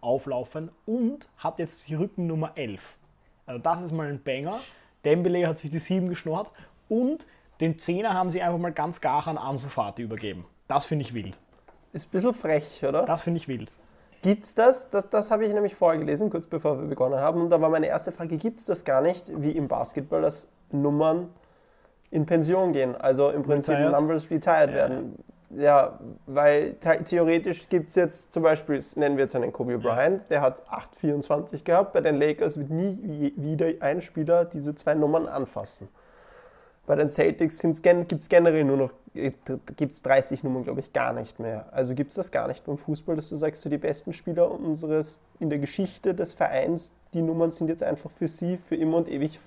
[0.00, 2.80] auflaufen und hat jetzt die Rückennummer 11.
[3.46, 4.58] Also das ist mal ein Banger.
[5.04, 6.50] Dembele hat sich die 7 geschnurrt
[6.88, 7.26] und
[7.60, 10.44] den 10er haben sie einfach mal ganz gar an Ansu Fati übergeben.
[10.66, 11.38] Das finde ich wild.
[11.92, 13.04] Ist ein bisschen frech, oder?
[13.04, 13.70] Das finde ich wild.
[14.24, 14.88] Gibt es das?
[14.88, 17.42] Das, das habe ich nämlich vorgelesen, kurz bevor wir begonnen haben.
[17.42, 20.48] Und da war meine erste Frage, gibt es das gar nicht, wie im Basketball, dass
[20.72, 21.28] Nummern
[22.10, 22.96] in Pension gehen?
[22.96, 23.92] Also im Prinzip retired.
[23.92, 24.76] Numbers retired ja.
[24.76, 25.22] werden.
[25.50, 30.26] Ja, weil theoretisch gibt es jetzt zum Beispiel, nennen wir jetzt einen Kobe Bryant, ja.
[30.30, 31.92] der hat 8,24 gehabt.
[31.92, 35.88] Bei den Lakers wird nie wieder ein Spieler diese zwei Nummern anfassen.
[36.86, 38.90] Bei den Celtics gibt es generell nur noch
[39.76, 41.66] gibt's 30 Nummern, glaube ich, gar nicht mehr.
[41.72, 44.50] Also gibt es das gar nicht beim Fußball, dass du sagst, so die besten Spieler
[44.50, 48.96] unseres in der Geschichte des Vereins, die Nummern sind jetzt einfach für sie für immer
[48.96, 49.38] und ewig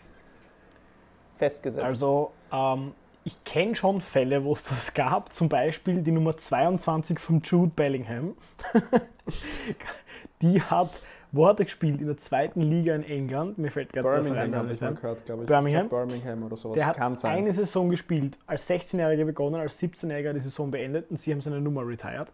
[1.37, 1.83] festgesetzt.
[1.83, 2.93] Also ähm,
[3.25, 7.71] ich kenne schon Fälle, wo es das gab, zum Beispiel die Nummer 22 von Jude
[7.75, 8.37] Bellingham.
[10.41, 10.91] die hat
[11.31, 11.99] wo hat er gespielt?
[11.99, 13.57] In der zweiten Liga in England.
[13.57, 15.47] Mir fällt gerade Verein habe ich mal gehört, glaube ich.
[15.47, 15.83] Birmingham.
[15.83, 16.75] Ich glaub, Birmingham oder sowas.
[16.75, 17.37] Der hat Kann sein.
[17.37, 18.37] eine Saison gespielt.
[18.47, 22.27] Als 16-Jähriger begonnen, als 17-Jähriger die Saison beendet und sie haben seine Nummer retired.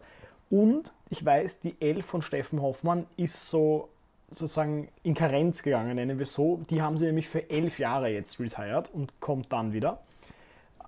[0.50, 3.88] Und ich weiß, die Elf von Steffen Hoffmann ist so
[4.30, 6.60] sozusagen in Karenz gegangen, nennen wir so.
[6.70, 10.00] Die haben sie nämlich für elf Jahre jetzt retired und kommt dann wieder.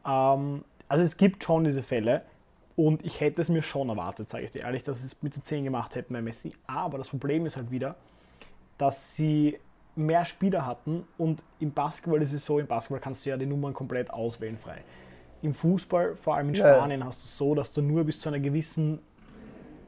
[0.07, 2.23] Ähm, also es gibt schon diese Fälle.
[2.77, 5.35] Und ich hätte es mir schon erwartet, sage ich dir ehrlich, dass sie es mit
[5.35, 6.53] den 10 gemacht hätten bei Messi.
[6.67, 7.97] Aber das Problem ist halt wieder,
[8.77, 9.59] dass sie
[9.97, 13.47] mehr Spieler hatten und im Basketball ist es so, im Basketball kannst du ja die
[13.47, 14.85] Nummern komplett auswählen frei.
[15.41, 17.07] Im Fußball, vor allem in Spanien, ja.
[17.07, 18.99] hast du so, dass du nur bis zu einer gewissen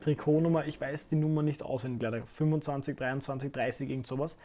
[0.00, 4.36] Trikotnummer, ich weiß die Nummer nicht auswendig, leider 25, 23, 30, irgend sowas.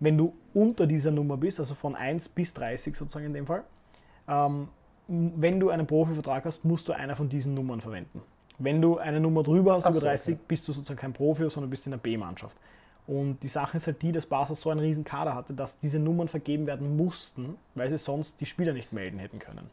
[0.00, 3.64] Wenn du unter dieser Nummer bist, also von 1 bis 30 sozusagen in dem Fall,
[4.26, 4.68] ähm,
[5.08, 8.22] wenn du einen Profivertrag hast, musst du eine von diesen Nummern verwenden.
[8.58, 10.44] Wenn du eine Nummer drüber hast, Ach über 30, okay.
[10.48, 12.56] bist du sozusagen kein Profi, sondern bist in der B-Mannschaft.
[13.06, 15.98] Und die Sache ist halt die, dass Barca so einen riesen Kader hatte, dass diese
[15.98, 19.70] Nummern vergeben werden mussten, weil sie sonst die Spieler nicht melden hätten können.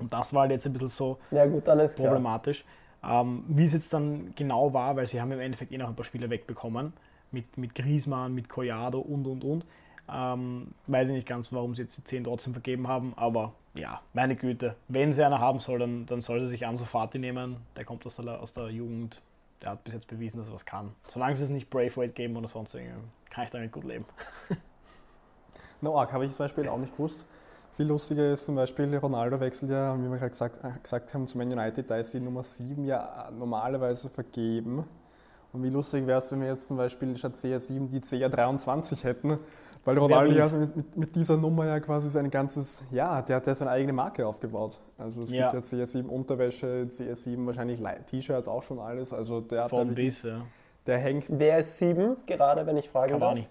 [0.00, 2.64] Und das war halt jetzt ein bisschen so ja, gut, problematisch.
[3.04, 5.94] Ähm, wie es jetzt dann genau war, weil sie haben im Endeffekt eh noch ein
[5.94, 6.92] paar Spieler wegbekommen,
[7.30, 9.66] mit, mit Griezmann, mit Collado und und und.
[10.12, 14.00] Ähm, weiß ich nicht ganz, warum sie jetzt die 10 trotzdem vergeben haben, aber ja,
[14.12, 17.56] meine Güte, wenn sie einer haben soll, dann, dann soll sie sich Ansu Fati nehmen.
[17.76, 19.22] Der kommt aus der, aus der Jugend.
[19.62, 20.94] Der hat bis jetzt bewiesen, dass er was kann.
[21.06, 24.04] Solange sie es nicht Braithwaite geben oder sonst irgendwie, kann ich damit gut leben.
[25.84, 27.20] No, arg habe ich zum Beispiel auch nicht gewusst.
[27.76, 31.26] Viel lustiger ist zum Beispiel, Ronaldo wechselt ja, wie wir gerade gesagt, äh, gesagt haben,
[31.26, 34.84] zu Man United, da ist die Nummer 7 ja normalerweise vergeben.
[35.52, 39.38] Und wie lustig wäre es, wenn wir jetzt zum Beispiel statt CR7 die CR23 hätten,
[39.84, 43.46] weil Ronaldo ja mit, mit, mit, dieser Nummer ja quasi sein ganzes, ja, der hat
[43.46, 44.80] ja seine eigene Marke aufgebaut.
[44.96, 45.50] Also es ja.
[45.50, 49.12] gibt ja CR7 Unterwäsche, CR7 wahrscheinlich T-Shirts auch schon alles.
[49.12, 50.42] Also der hat da bis, ja.
[50.86, 51.26] Der hängt.
[51.28, 53.46] Wer ist 7 gerade, wenn ich frage Cavani.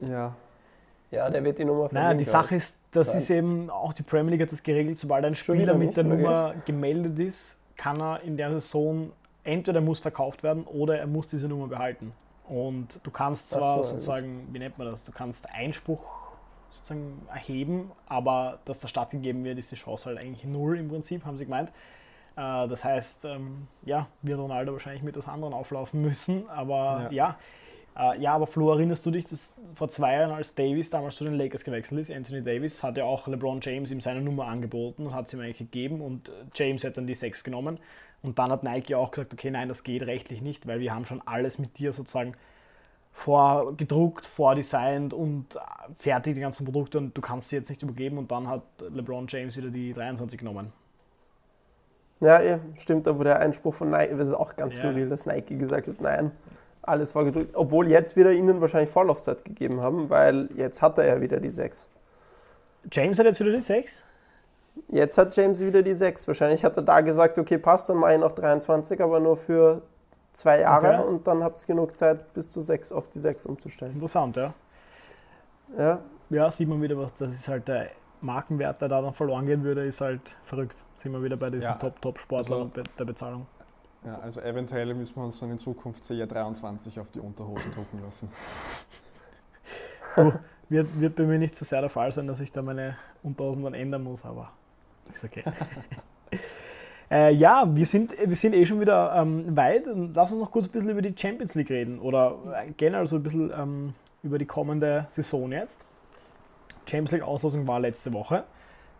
[0.00, 0.34] Ja.
[1.10, 3.18] Ja, der wird die Nummer Naja, die Sache ist, das sein.
[3.18, 6.54] ist eben auch die Premier League hat das geregelt, sobald ein Spieler mit der Nummer
[6.64, 9.12] gemeldet ist, kann er in der Saison
[9.44, 12.12] entweder muss verkauft werden oder er muss diese Nummer behalten.
[12.48, 14.54] Und du kannst zwar so, sozusagen, gut.
[14.54, 16.04] wie nennt man das, du kannst Einspruch
[16.70, 21.24] sozusagen erheben, aber dass das stattgegeben wird, ist die Chance halt eigentlich null im Prinzip,
[21.24, 21.70] haben sie gemeint.
[22.36, 27.36] Äh, das heißt, ähm, ja, wird Ronaldo wahrscheinlich mit das anderen auflaufen müssen, aber ja.
[27.96, 28.12] ja.
[28.12, 31.24] Äh, ja, aber Flo, erinnerst du dich, dass vor zwei Jahren, als Davis damals zu
[31.24, 35.06] den Lakers gewechselt ist, Anthony Davis, hat ja auch LeBron James ihm seine Nummer angeboten
[35.06, 37.78] und hat sie ihm eigentlich gegeben und James hat dann die 6 genommen
[38.24, 41.04] und dann hat Nike auch gesagt, okay, nein, das geht rechtlich nicht, weil wir haben
[41.04, 42.34] schon alles mit dir sozusagen
[43.12, 45.58] vorgedruckt, vordesignt und
[45.98, 49.26] fertig, die ganzen Produkte und du kannst sie jetzt nicht übergeben und dann hat LeBron
[49.28, 50.72] James wieder die 23 genommen.
[52.20, 54.82] Ja, ja stimmt, da wurde der Einspruch von Nike, das ist auch ganz ja.
[54.82, 56.32] skurril, dass Nike gesagt hat, nein,
[56.82, 61.20] alles vorgedruckt, obwohl jetzt wieder ihnen wahrscheinlich Vorlaufzeit gegeben haben, weil jetzt hat er ja
[61.20, 61.90] wieder die 6.
[62.90, 64.02] James hat jetzt wieder die 6?
[64.88, 66.26] Jetzt hat James wieder die 6.
[66.26, 69.82] Wahrscheinlich hat er da gesagt, okay, passt, dann mache ich noch 23, aber nur für
[70.32, 71.08] zwei Jahre okay.
[71.08, 73.92] und dann habt ihr genug Zeit, bis zu 6 auf die 6 umzustellen.
[73.92, 74.54] Interessant, ja.
[75.78, 76.00] Ja.
[76.30, 79.62] Ja, sieht man wieder, was das ist halt der Markenwert, der da dann verloren gehen
[79.62, 80.76] würde, ist halt verrückt.
[80.96, 81.74] Sind wir wieder bei diesen ja.
[81.74, 83.46] Top-Top-Sportlern also, und der Bezahlung.
[84.04, 88.30] Ja, also eventuell müssen wir uns dann in Zukunft CR23 auf die Unterhosen drucken lassen.
[90.16, 90.32] Uh,
[90.68, 93.64] wird, wird bei mir nicht so sehr der Fall sein, dass ich da meine Unterhosen
[93.64, 94.52] dann ändern muss, aber
[95.12, 95.42] ist okay.
[97.10, 99.84] äh, ja, wir sind, wir sind eh schon wieder ähm, weit.
[100.14, 103.16] Lass uns noch kurz ein bisschen über die Champions League reden oder äh, generell so
[103.16, 105.80] ein bisschen ähm, über die kommende Saison jetzt.
[106.86, 108.44] Champions League Auslosung war letzte Woche.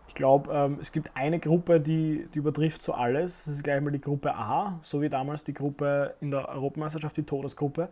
[0.07, 3.43] Ich glaube, ähm, es gibt eine Gruppe, die, die übertrifft so alles.
[3.45, 7.17] Das ist gleich mal die Gruppe A, so wie damals die Gruppe in der Europameisterschaft,
[7.17, 7.89] die Todesgruppe.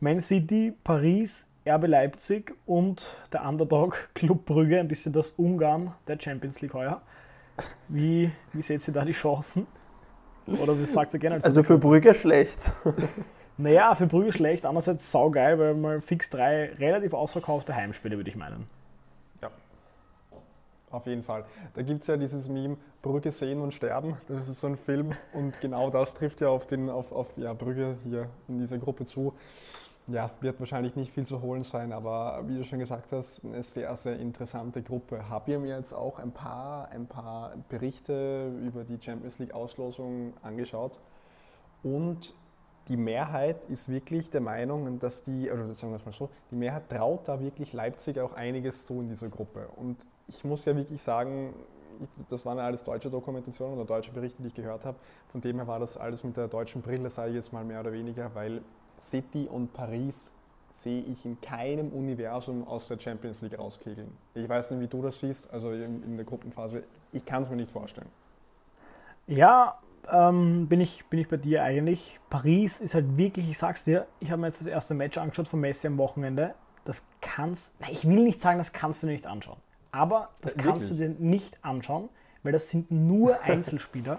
[0.00, 6.18] Man City, Paris, RB Leipzig und der Underdog Club Brügge, ein bisschen das Ungarn der
[6.20, 7.02] Champions League heuer.
[7.88, 9.66] Wie, wie seht ihr da die Chancen?
[10.46, 11.42] Oder wie sagt ihr gerne?
[11.42, 12.72] Also für Brügge schlecht.
[13.60, 18.36] Naja, für Brügge schlecht, andererseits saugeil, weil mal fix drei relativ ausverkaufte Heimspiele, würde ich
[18.36, 18.68] meinen.
[19.42, 19.50] Ja,
[20.92, 21.44] auf jeden Fall.
[21.74, 24.16] Da gibt es ja dieses Meme Brügge sehen und sterben.
[24.28, 27.52] Das ist so ein Film und genau das trifft ja auf, den, auf, auf ja,
[27.52, 29.34] Brügge hier in dieser Gruppe zu
[30.08, 33.62] ja, wird wahrscheinlich nicht viel zu holen sein, aber wie du schon gesagt hast, eine
[33.62, 35.28] sehr, sehr interessante Gruppe.
[35.28, 40.32] Habe ich mir jetzt auch ein paar, ein paar Berichte über die Champions League Auslosung
[40.42, 40.98] angeschaut
[41.82, 42.34] und
[42.88, 46.56] die Mehrheit ist wirklich der Meinung, dass die, oder sagen wir es mal so, die
[46.56, 49.68] Mehrheit traut da wirklich Leipzig auch einiges zu in dieser Gruppe.
[49.76, 51.52] Und ich muss ja wirklich sagen,
[52.30, 54.96] das waren ja alles deutsche Dokumentationen oder deutsche Berichte, die ich gehört habe.
[55.30, 57.80] Von dem her war das alles mit der deutschen Brille, sage ich jetzt mal mehr
[57.80, 58.62] oder weniger, weil
[59.00, 60.32] City und Paris
[60.72, 64.10] sehe ich in keinem Universum aus der Champions League rauskegeln.
[64.34, 66.84] Ich weiß nicht, wie du das siehst, also in der Gruppenphase.
[67.12, 68.08] Ich kann es mir nicht vorstellen.
[69.26, 69.78] Ja,
[70.10, 72.20] ähm, bin, ich, bin ich bei dir eigentlich.
[72.30, 75.48] Paris ist halt wirklich, ich sag's dir, ich habe mir jetzt das erste Match angeschaut
[75.48, 76.54] von Messi am Wochenende.
[76.84, 79.58] Das kannst, ich will nicht sagen, das kannst du nicht anschauen.
[79.90, 82.08] Aber das äh, kannst du dir nicht anschauen,
[82.42, 84.18] weil das sind nur Einzelspieler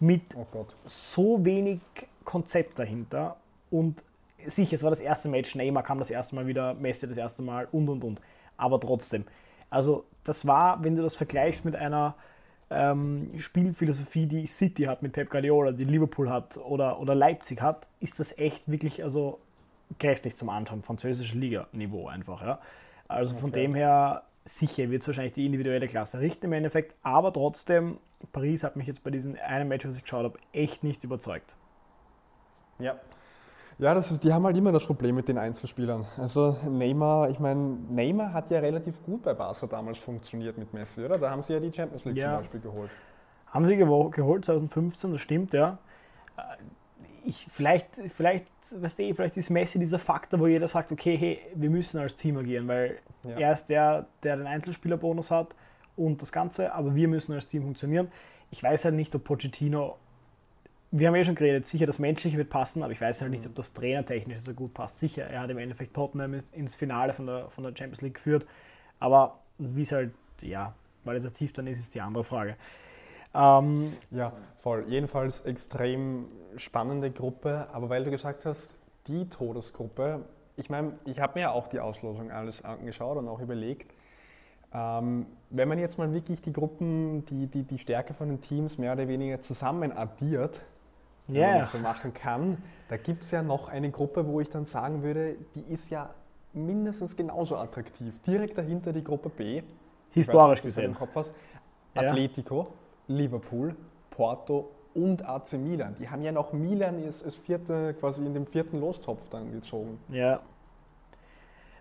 [0.00, 0.46] mit oh
[0.86, 1.80] so wenig
[2.24, 3.36] Konzept dahinter
[3.70, 4.02] und
[4.46, 7.42] sicher, es war das erste Match, Neymar kam das erste Mal wieder, Messi das erste
[7.42, 8.20] Mal und und und.
[8.56, 9.24] Aber trotzdem.
[9.70, 12.14] Also, das war, wenn du das vergleichst mit einer
[12.70, 17.88] ähm, Spielphilosophie, die City hat mit Pep Guardiola, die Liverpool hat oder, oder Leipzig hat,
[17.98, 19.40] ist das echt wirklich also
[19.98, 22.42] grässlich zum Anschauen, französische Liga-Niveau einfach.
[22.42, 22.60] Ja.
[23.08, 23.62] Also von okay.
[23.62, 27.98] dem her, sicher wird es wahrscheinlich die individuelle Klasse richten im Endeffekt, aber trotzdem,
[28.32, 31.56] Paris hat mich jetzt bei diesem einen Match, was ich geschaut habe, echt nicht überzeugt.
[32.78, 32.94] Ja,
[33.80, 36.06] ja, das, die haben halt immer das Problem mit den Einzelspielern.
[36.16, 41.04] Also Neymar, ich meine, Neymar hat ja relativ gut bei Barca damals funktioniert mit Messi,
[41.04, 41.18] oder?
[41.18, 42.32] Da haben sie ja die Champions League ja.
[42.32, 42.90] zum Beispiel geholt.
[43.46, 45.78] Haben sie geholt 2015, das stimmt, ja.
[46.36, 46.42] Äh,
[47.24, 51.40] ich, vielleicht, vielleicht, weißt du, vielleicht ist Messi dieser Faktor, wo jeder sagt, okay, hey,
[51.54, 53.38] wir müssen als Team agieren, weil ja.
[53.38, 55.54] er ist der, der den Einzelspielerbonus hat
[55.96, 58.10] und das Ganze, aber wir müssen als Team funktionieren.
[58.50, 59.96] Ich weiß halt nicht, ob Pochettino,
[60.92, 63.46] wir haben ja schon geredet, sicher das Menschliche wird passen, aber ich weiß halt nicht,
[63.46, 64.98] ob das trainertechnisch so gut passt.
[64.98, 68.46] Sicher, er hat im Endeffekt Tottenham ins Finale von der, von der Champions League geführt,
[68.98, 70.74] aber wie es halt, ja,
[71.04, 72.56] qualitativ dann ist, ist die andere Frage.
[73.34, 74.84] Ähm, ja, voll.
[74.88, 76.26] Jedenfalls extrem
[76.56, 78.76] spannende Gruppe, aber weil du gesagt hast,
[79.06, 80.24] die Todesgruppe,
[80.56, 83.94] ich meine, ich habe mir ja auch die Auslosung alles angeschaut und auch überlegt,
[84.74, 88.78] ähm, wenn man jetzt mal wirklich die Gruppen, die, die, die Stärke von den Teams
[88.78, 90.62] mehr oder weniger zusammen addiert,
[91.32, 91.50] wenn yeah.
[91.50, 94.66] man das so machen kann, da gibt es ja noch eine Gruppe, wo ich dann
[94.66, 96.10] sagen würde, die ist ja
[96.52, 98.20] mindestens genauso attraktiv.
[98.22, 99.62] Direkt dahinter die Gruppe B.
[100.10, 100.94] Historisch nicht, gesehen.
[100.94, 101.34] Kopf hast.
[101.94, 102.74] Atletico,
[103.08, 103.14] ja.
[103.16, 103.76] Liverpool,
[104.10, 105.94] Porto und AC Milan.
[105.98, 110.00] Die haben ja noch Milan als, als vierte, quasi in dem vierten Lostopf dann gezogen.
[110.08, 110.40] Ja.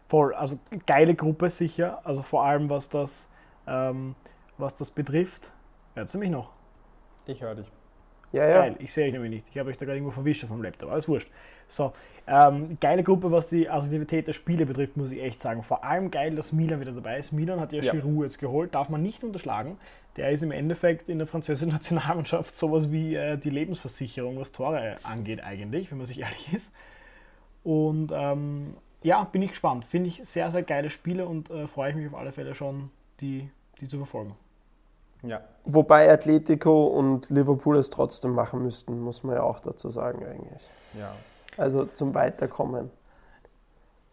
[0.08, 3.30] Voll, also geile Gruppe sicher, also vor allem was das,
[3.68, 4.16] ähm,
[4.58, 5.52] was das betrifft.
[5.94, 6.52] Hört ihr mich noch?
[7.26, 7.72] Ich höre dich.
[8.32, 8.62] Ja, ja.
[8.62, 9.46] Geil, ich sehe euch nämlich nicht.
[9.52, 11.30] Ich habe euch da gerade irgendwo verwischt auf dem Laptop, alles wurscht.
[11.68, 11.94] So,
[12.28, 15.64] ähm, geile Gruppe, was die Attraktivität der Spiele betrifft, muss ich echt sagen.
[15.64, 17.32] Vor allem geil, dass Milan wieder dabei ist.
[17.32, 17.92] Milan hat ja, ja.
[17.92, 19.78] Giroud jetzt geholt, darf man nicht unterschlagen.
[20.16, 24.98] Der ist im Endeffekt in der französischen Nationalmannschaft sowas wie äh, die Lebensversicherung, was Tore
[25.04, 26.72] angeht eigentlich, wenn man sich ehrlich ist.
[27.64, 29.86] Und ähm, ja, bin ich gespannt.
[29.86, 32.92] Finde ich sehr, sehr geile Spiele und äh, freue ich mich auf alle Fälle schon,
[33.22, 34.36] die, die zu verfolgen.
[35.24, 35.42] Ja.
[35.66, 40.70] Wobei Atletico und Liverpool es trotzdem machen müssten, muss man ja auch dazu sagen eigentlich.
[40.98, 41.14] Ja.
[41.58, 42.90] Also zum Weiterkommen.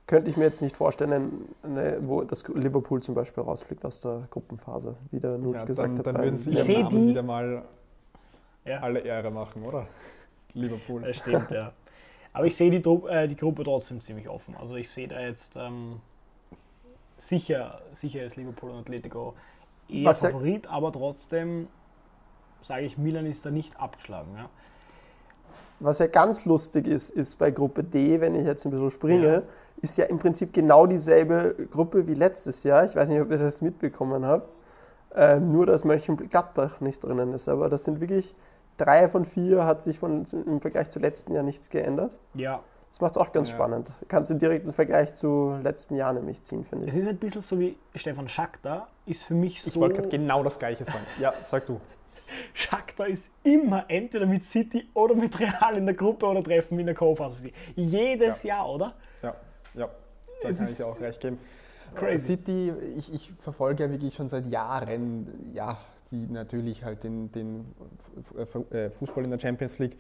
[0.07, 4.23] Könnte ich mir jetzt nicht vorstellen, ne, wo das Liverpool zum Beispiel rausfliegt aus der
[4.31, 6.07] Gruppenphase, wie der Nutsch ja, gesagt dann, hat.
[6.07, 7.63] Dann würden sie ihren Namen wieder mal
[8.65, 8.79] ja.
[8.79, 9.87] alle Ehre machen, oder?
[10.55, 11.03] Liverpool.
[11.03, 11.73] Das stimmt, ja.
[12.33, 14.55] Aber ich sehe die, äh, die Gruppe trotzdem ziemlich offen.
[14.61, 16.01] Also ich sehe da jetzt ähm,
[17.17, 19.35] sicher, sicher ist Liverpool und Atletico
[19.89, 21.69] eher Was Favorit, aber trotzdem
[22.63, 24.31] sage ich, Milan ist da nicht abgeschlagen.
[24.37, 24.49] Ja.
[25.79, 29.33] Was ja ganz lustig ist, ist bei Gruppe D, wenn ich jetzt ein bisschen springe,
[29.33, 29.43] ja.
[29.83, 32.85] ist ja im Prinzip genau dieselbe Gruppe wie letztes Jahr.
[32.85, 34.57] Ich weiß nicht, ob ihr das mitbekommen habt.
[35.15, 37.49] Äh, nur, dass Mönchengladbach nicht drinnen ist.
[37.49, 38.35] Aber das sind wirklich
[38.79, 42.19] drei von vier, hat sich von, im Vergleich zu letzten Jahr nichts geändert.
[42.35, 42.63] Ja.
[42.89, 43.57] Das macht es auch ganz ja.
[43.57, 43.91] spannend.
[44.09, 46.93] Kannst du direkt einen Vergleich zu letzten Jahr nämlich ziehen, finde ich.
[46.93, 49.71] Es ist ein bisschen so wie Stefan Schachter, ist für mich so.
[49.71, 51.05] Ich wollte gerade genau das Gleiche sagen.
[51.21, 51.81] Ja, sag du.
[52.55, 56.87] Shakhtar ist immer entweder mit City oder mit Real in der Gruppe oder treffen in
[56.87, 57.51] der Co-Phase.
[57.75, 58.57] Jedes ja.
[58.57, 58.95] Jahr, oder?
[59.23, 59.35] Ja,
[59.75, 59.89] ja.
[60.43, 61.39] Da es kann ich dir auch recht geben.
[61.95, 62.37] Crazy.
[62.37, 65.79] City, ich, ich, verfolge ja wirklich schon seit Jahren, ja,
[66.11, 67.75] die natürlich halt den, den
[68.71, 69.97] äh, Fußball in der Champions League.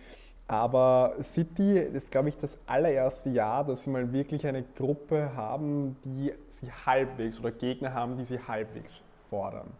[0.49, 5.97] Aber City ist, glaube ich, das allererste Jahr, dass sie mal wirklich eine Gruppe haben,
[6.05, 9.73] die sie halbwegs oder Gegner haben, die sie halbwegs fordern.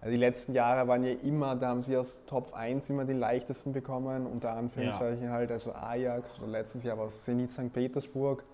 [0.00, 3.12] Also die letzten Jahre waren ja immer, da haben sie aus Top 1 immer die
[3.12, 5.30] leichtesten bekommen, unter Anführungszeichen ja.
[5.30, 7.72] halt, also Ajax oder letztes Jahr war es Zenit St.
[7.72, 8.44] Petersburg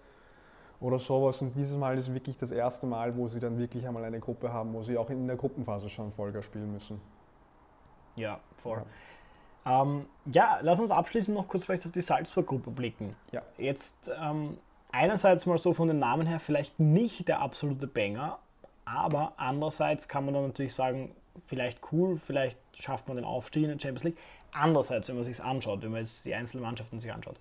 [0.81, 1.41] oder sowas.
[1.41, 4.53] Und dieses Mal ist wirklich das erste Mal, wo sie dann wirklich einmal eine Gruppe
[4.53, 7.01] haben, wo sie auch in der Gruppenphase schon Vollgas spielen müssen.
[8.17, 8.79] Ja, voll.
[8.79, 8.85] Ja.
[9.69, 13.15] Ähm, ja, lass uns abschließend noch kurz vielleicht auf die Salzburg-Gruppe blicken.
[13.33, 13.43] Ja.
[13.59, 14.57] Jetzt ähm,
[14.91, 18.39] einerseits mal so von den Namen her vielleicht nicht der absolute Banger,
[18.85, 21.15] aber andererseits kann man dann natürlich sagen,
[21.47, 24.19] vielleicht cool, vielleicht schafft man den Aufstieg in der Champions League.
[24.53, 27.39] Andererseits, wenn man sich anschaut, wenn man jetzt die einzelnen Mannschaften sich anschaut,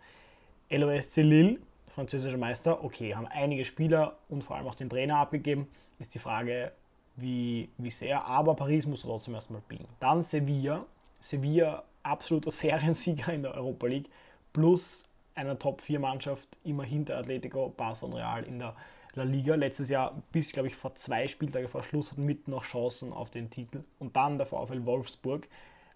[0.70, 5.68] LOSC Lille, französischer Meister, okay, haben einige Spieler und vor allem auch den Trainer abgegeben,
[6.00, 6.74] ist die Frage,
[7.16, 9.88] wie, wie sehr, aber Paris muss trotzdem erstmal biegen.
[10.00, 10.86] Dann Sevilla,
[11.20, 14.10] Sevilla absoluter Seriensieger in der Europa League,
[14.54, 15.04] plus
[15.36, 18.76] einer Top-4-Mannschaft immer hinter Atletico, Barca und Real in der
[19.14, 19.56] La Liga.
[19.56, 23.30] Letztes Jahr bis, glaube ich, vor zwei Spieltage vor Schluss hatten mit noch Chancen auf
[23.30, 23.84] den Titel.
[24.00, 25.48] Und dann der VfL Wolfsburg.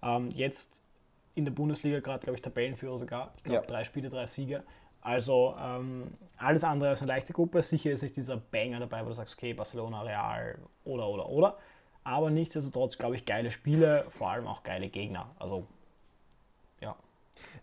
[0.04, 0.82] Ähm, jetzt
[1.36, 3.34] in der Bundesliga gerade, glaube ich, Tabellenführer sogar.
[3.38, 3.67] Ich glaube, ja.
[3.67, 4.63] drei Spiele, drei Siege.
[5.02, 7.62] Also ähm, alles andere als eine leichte Gruppe.
[7.63, 11.58] Sicher ist nicht dieser Banger dabei, wo du sagst, okay, Barcelona, Real oder, oder, oder.
[12.04, 15.30] Aber nichtsdestotrotz, glaube ich, geile Spiele, vor allem auch geile Gegner.
[15.39, 15.67] Also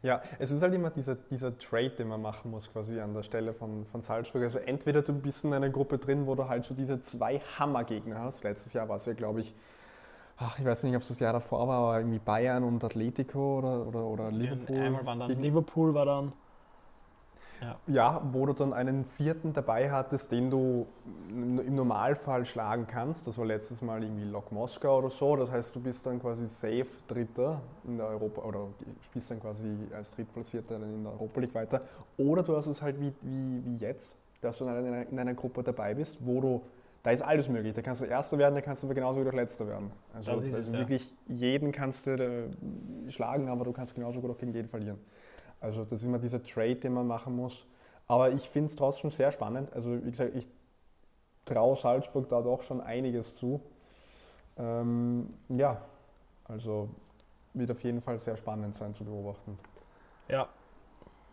[0.02, 3.24] ja, es ist halt immer dieser, dieser Trade, den man machen muss, quasi an der
[3.24, 4.42] Stelle von, von Salzburg.
[4.42, 8.20] Also entweder du bist in einer Gruppe drin, wo du halt schon diese zwei Hammergegner
[8.20, 8.44] hast.
[8.44, 9.54] Letztes Jahr war es ja, glaube ich,
[10.36, 13.58] ach, ich weiß nicht, ob es das Jahr davor war, aber irgendwie Bayern und Atletico
[13.58, 14.78] oder, oder, oder Liverpool.
[14.78, 16.32] Einmal waren dann Liverpool war dann.
[17.60, 17.76] Ja.
[17.86, 18.22] ja.
[18.32, 20.86] wo du dann einen vierten dabei hattest, den du
[21.28, 23.26] im Normalfall schlagen kannst.
[23.26, 25.36] Das war letztes Mal irgendwie Lok Moskau oder so.
[25.36, 28.68] Das heißt, du bist dann quasi safe Dritter in der Europa oder
[29.02, 31.82] spielst dann quasi als Drittplatzierter in der Europa League weiter.
[32.16, 35.34] Oder du hast es halt wie, wie, wie jetzt, dass du in einer, in einer
[35.34, 36.62] Gruppe dabei bist, wo du
[37.02, 37.74] da ist alles möglich.
[37.74, 39.90] Da kannst du Erster werden, da kannst du aber genauso wieder Letzter werden.
[40.12, 40.78] Also, also es, ja.
[40.78, 44.98] wirklich jeden kannst du äh, schlagen, aber du kannst genauso gut auch gegen jeden verlieren.
[45.60, 47.66] Also das ist immer dieser Trade, den man machen muss.
[48.06, 49.72] Aber ich finde es trotzdem sehr spannend.
[49.72, 50.48] Also wie gesagt, ich
[51.44, 53.60] traue Salzburg da doch schon einiges zu.
[54.58, 55.80] Ähm, ja,
[56.44, 56.88] also
[57.54, 59.58] wird auf jeden Fall sehr spannend sein zu beobachten.
[60.28, 60.48] Ja,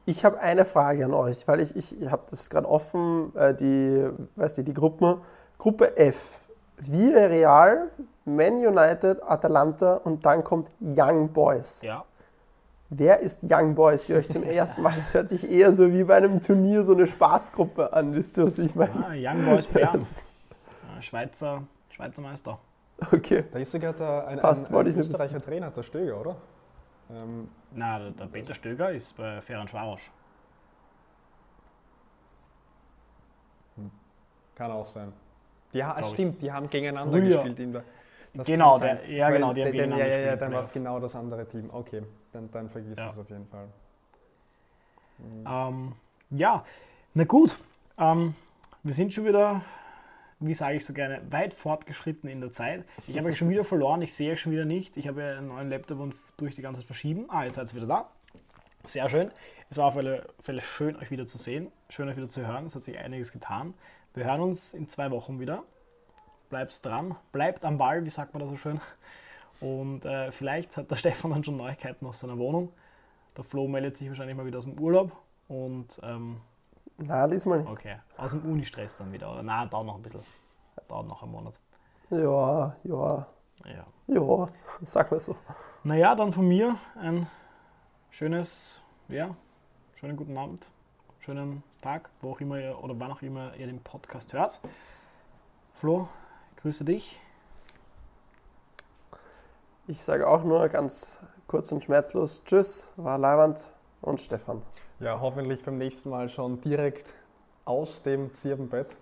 [0.06, 3.56] Ich habe eine Frage an euch, weil ich, ich, ich habe das gerade offen, äh,
[3.56, 5.22] die, weißt du, die Gruppen.
[5.58, 6.42] Gruppe F.
[6.78, 7.90] Villarreal,
[8.26, 11.82] Man United, Atalanta und dann kommt Young Boys.
[11.82, 12.04] ja.
[12.98, 16.04] Wer ist Young Boys, die euch zum ersten Mal, das hört sich eher so wie
[16.04, 18.94] bei einem Turnier so eine Spaßgruppe an, wisst ihr, was ich meine?
[19.06, 20.00] Ah, Young Boys Bern,
[20.98, 22.58] Ah, Schweizer, Schweizer Meister.
[23.12, 23.44] Okay.
[23.52, 26.36] Da ist sogar der, ein, Passt, ein, ein ich nur Österreicher Trainer, der Stöger, oder?
[27.10, 30.00] Ähm, Na, der, der Peter Stöger ist bei Ferenc Varos.
[34.56, 35.12] kann auch sein.
[35.74, 36.06] Ha- Glaub ich.
[36.14, 37.28] stimmt, die haben gegeneinander Früher.
[37.44, 37.60] gespielt.
[37.60, 37.84] In der,
[38.36, 40.72] das Genau, der- ja, Weil genau, die haben gegeneinander Ja, ja, ja, dann war es
[40.72, 41.70] genau das andere Team.
[41.72, 43.10] Okay, dann, dann vergiss Ja.
[43.10, 43.68] es auf jeden Fall.
[45.46, 45.94] Ähm,
[46.32, 46.66] ja,
[47.14, 47.58] na gut.
[47.98, 48.36] Ähm,
[48.84, 49.62] wir sind schon wieder,
[50.40, 52.84] wie sage ich so gerne, weit fortgeschritten in der Zeit.
[53.08, 54.98] Ich habe euch schon wieder verloren, ich sehe euch schon wieder nicht.
[54.98, 57.26] Ich habe ja einen neuen Laptop und durch die ganze Zeit verschieben.
[57.30, 58.10] Ah, jetzt seid ihr wieder da.
[58.84, 59.32] Sehr schön.
[59.70, 61.72] Es war auf alle Fälle schön, euch wieder zu sehen.
[61.90, 62.66] Schön, euch wieder zu hören.
[62.66, 63.74] Es hat sich einiges getan.
[64.14, 65.64] Wir hören uns in zwei Wochen wieder.
[66.56, 68.80] Bleibt dran, bleibt am Ball, wie sagt man das so schön.
[69.60, 72.72] Und äh, vielleicht hat der Stefan dann schon Neuigkeiten aus seiner Wohnung.
[73.36, 75.12] Der Flo meldet sich wahrscheinlich mal wieder aus dem Urlaub.
[75.50, 76.40] Und ähm,
[76.98, 77.70] Na, diesmal nicht.
[77.70, 79.34] okay, aus dem Uni-Stress dann wieder.
[79.34, 80.22] Oder na, dauert noch ein bisschen.
[80.88, 81.60] Dauert noch einen Monat.
[82.10, 83.28] Ja, ja,
[83.66, 83.86] Ja.
[84.08, 84.50] ja,
[84.84, 85.36] sag mal so.
[85.84, 87.28] Naja, dann von mir ein
[88.12, 89.36] schönes, ja,
[89.96, 90.72] schönen guten Abend,
[91.20, 94.62] schönen Tag, wo auch immer ihr oder wann auch immer ihr den Podcast hört.
[95.74, 96.08] Flo,
[96.66, 97.20] grüße dich.
[99.86, 104.64] Ich sage auch nur ganz kurz und schmerzlos Tschüss, war Leiwand und Stefan.
[105.00, 107.14] Ja, hoffentlich beim nächsten Mal schon direkt
[107.66, 108.98] aus dem Zirbenbett.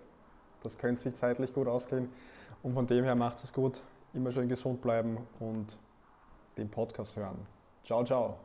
[0.62, 2.12] Das könnte sich zeitlich gut ausgehen.
[2.62, 3.80] Und von dem her macht es gut.
[4.12, 5.78] Immer schön gesund bleiben und
[6.58, 7.46] den Podcast hören.
[7.82, 8.36] Ciao, ciao.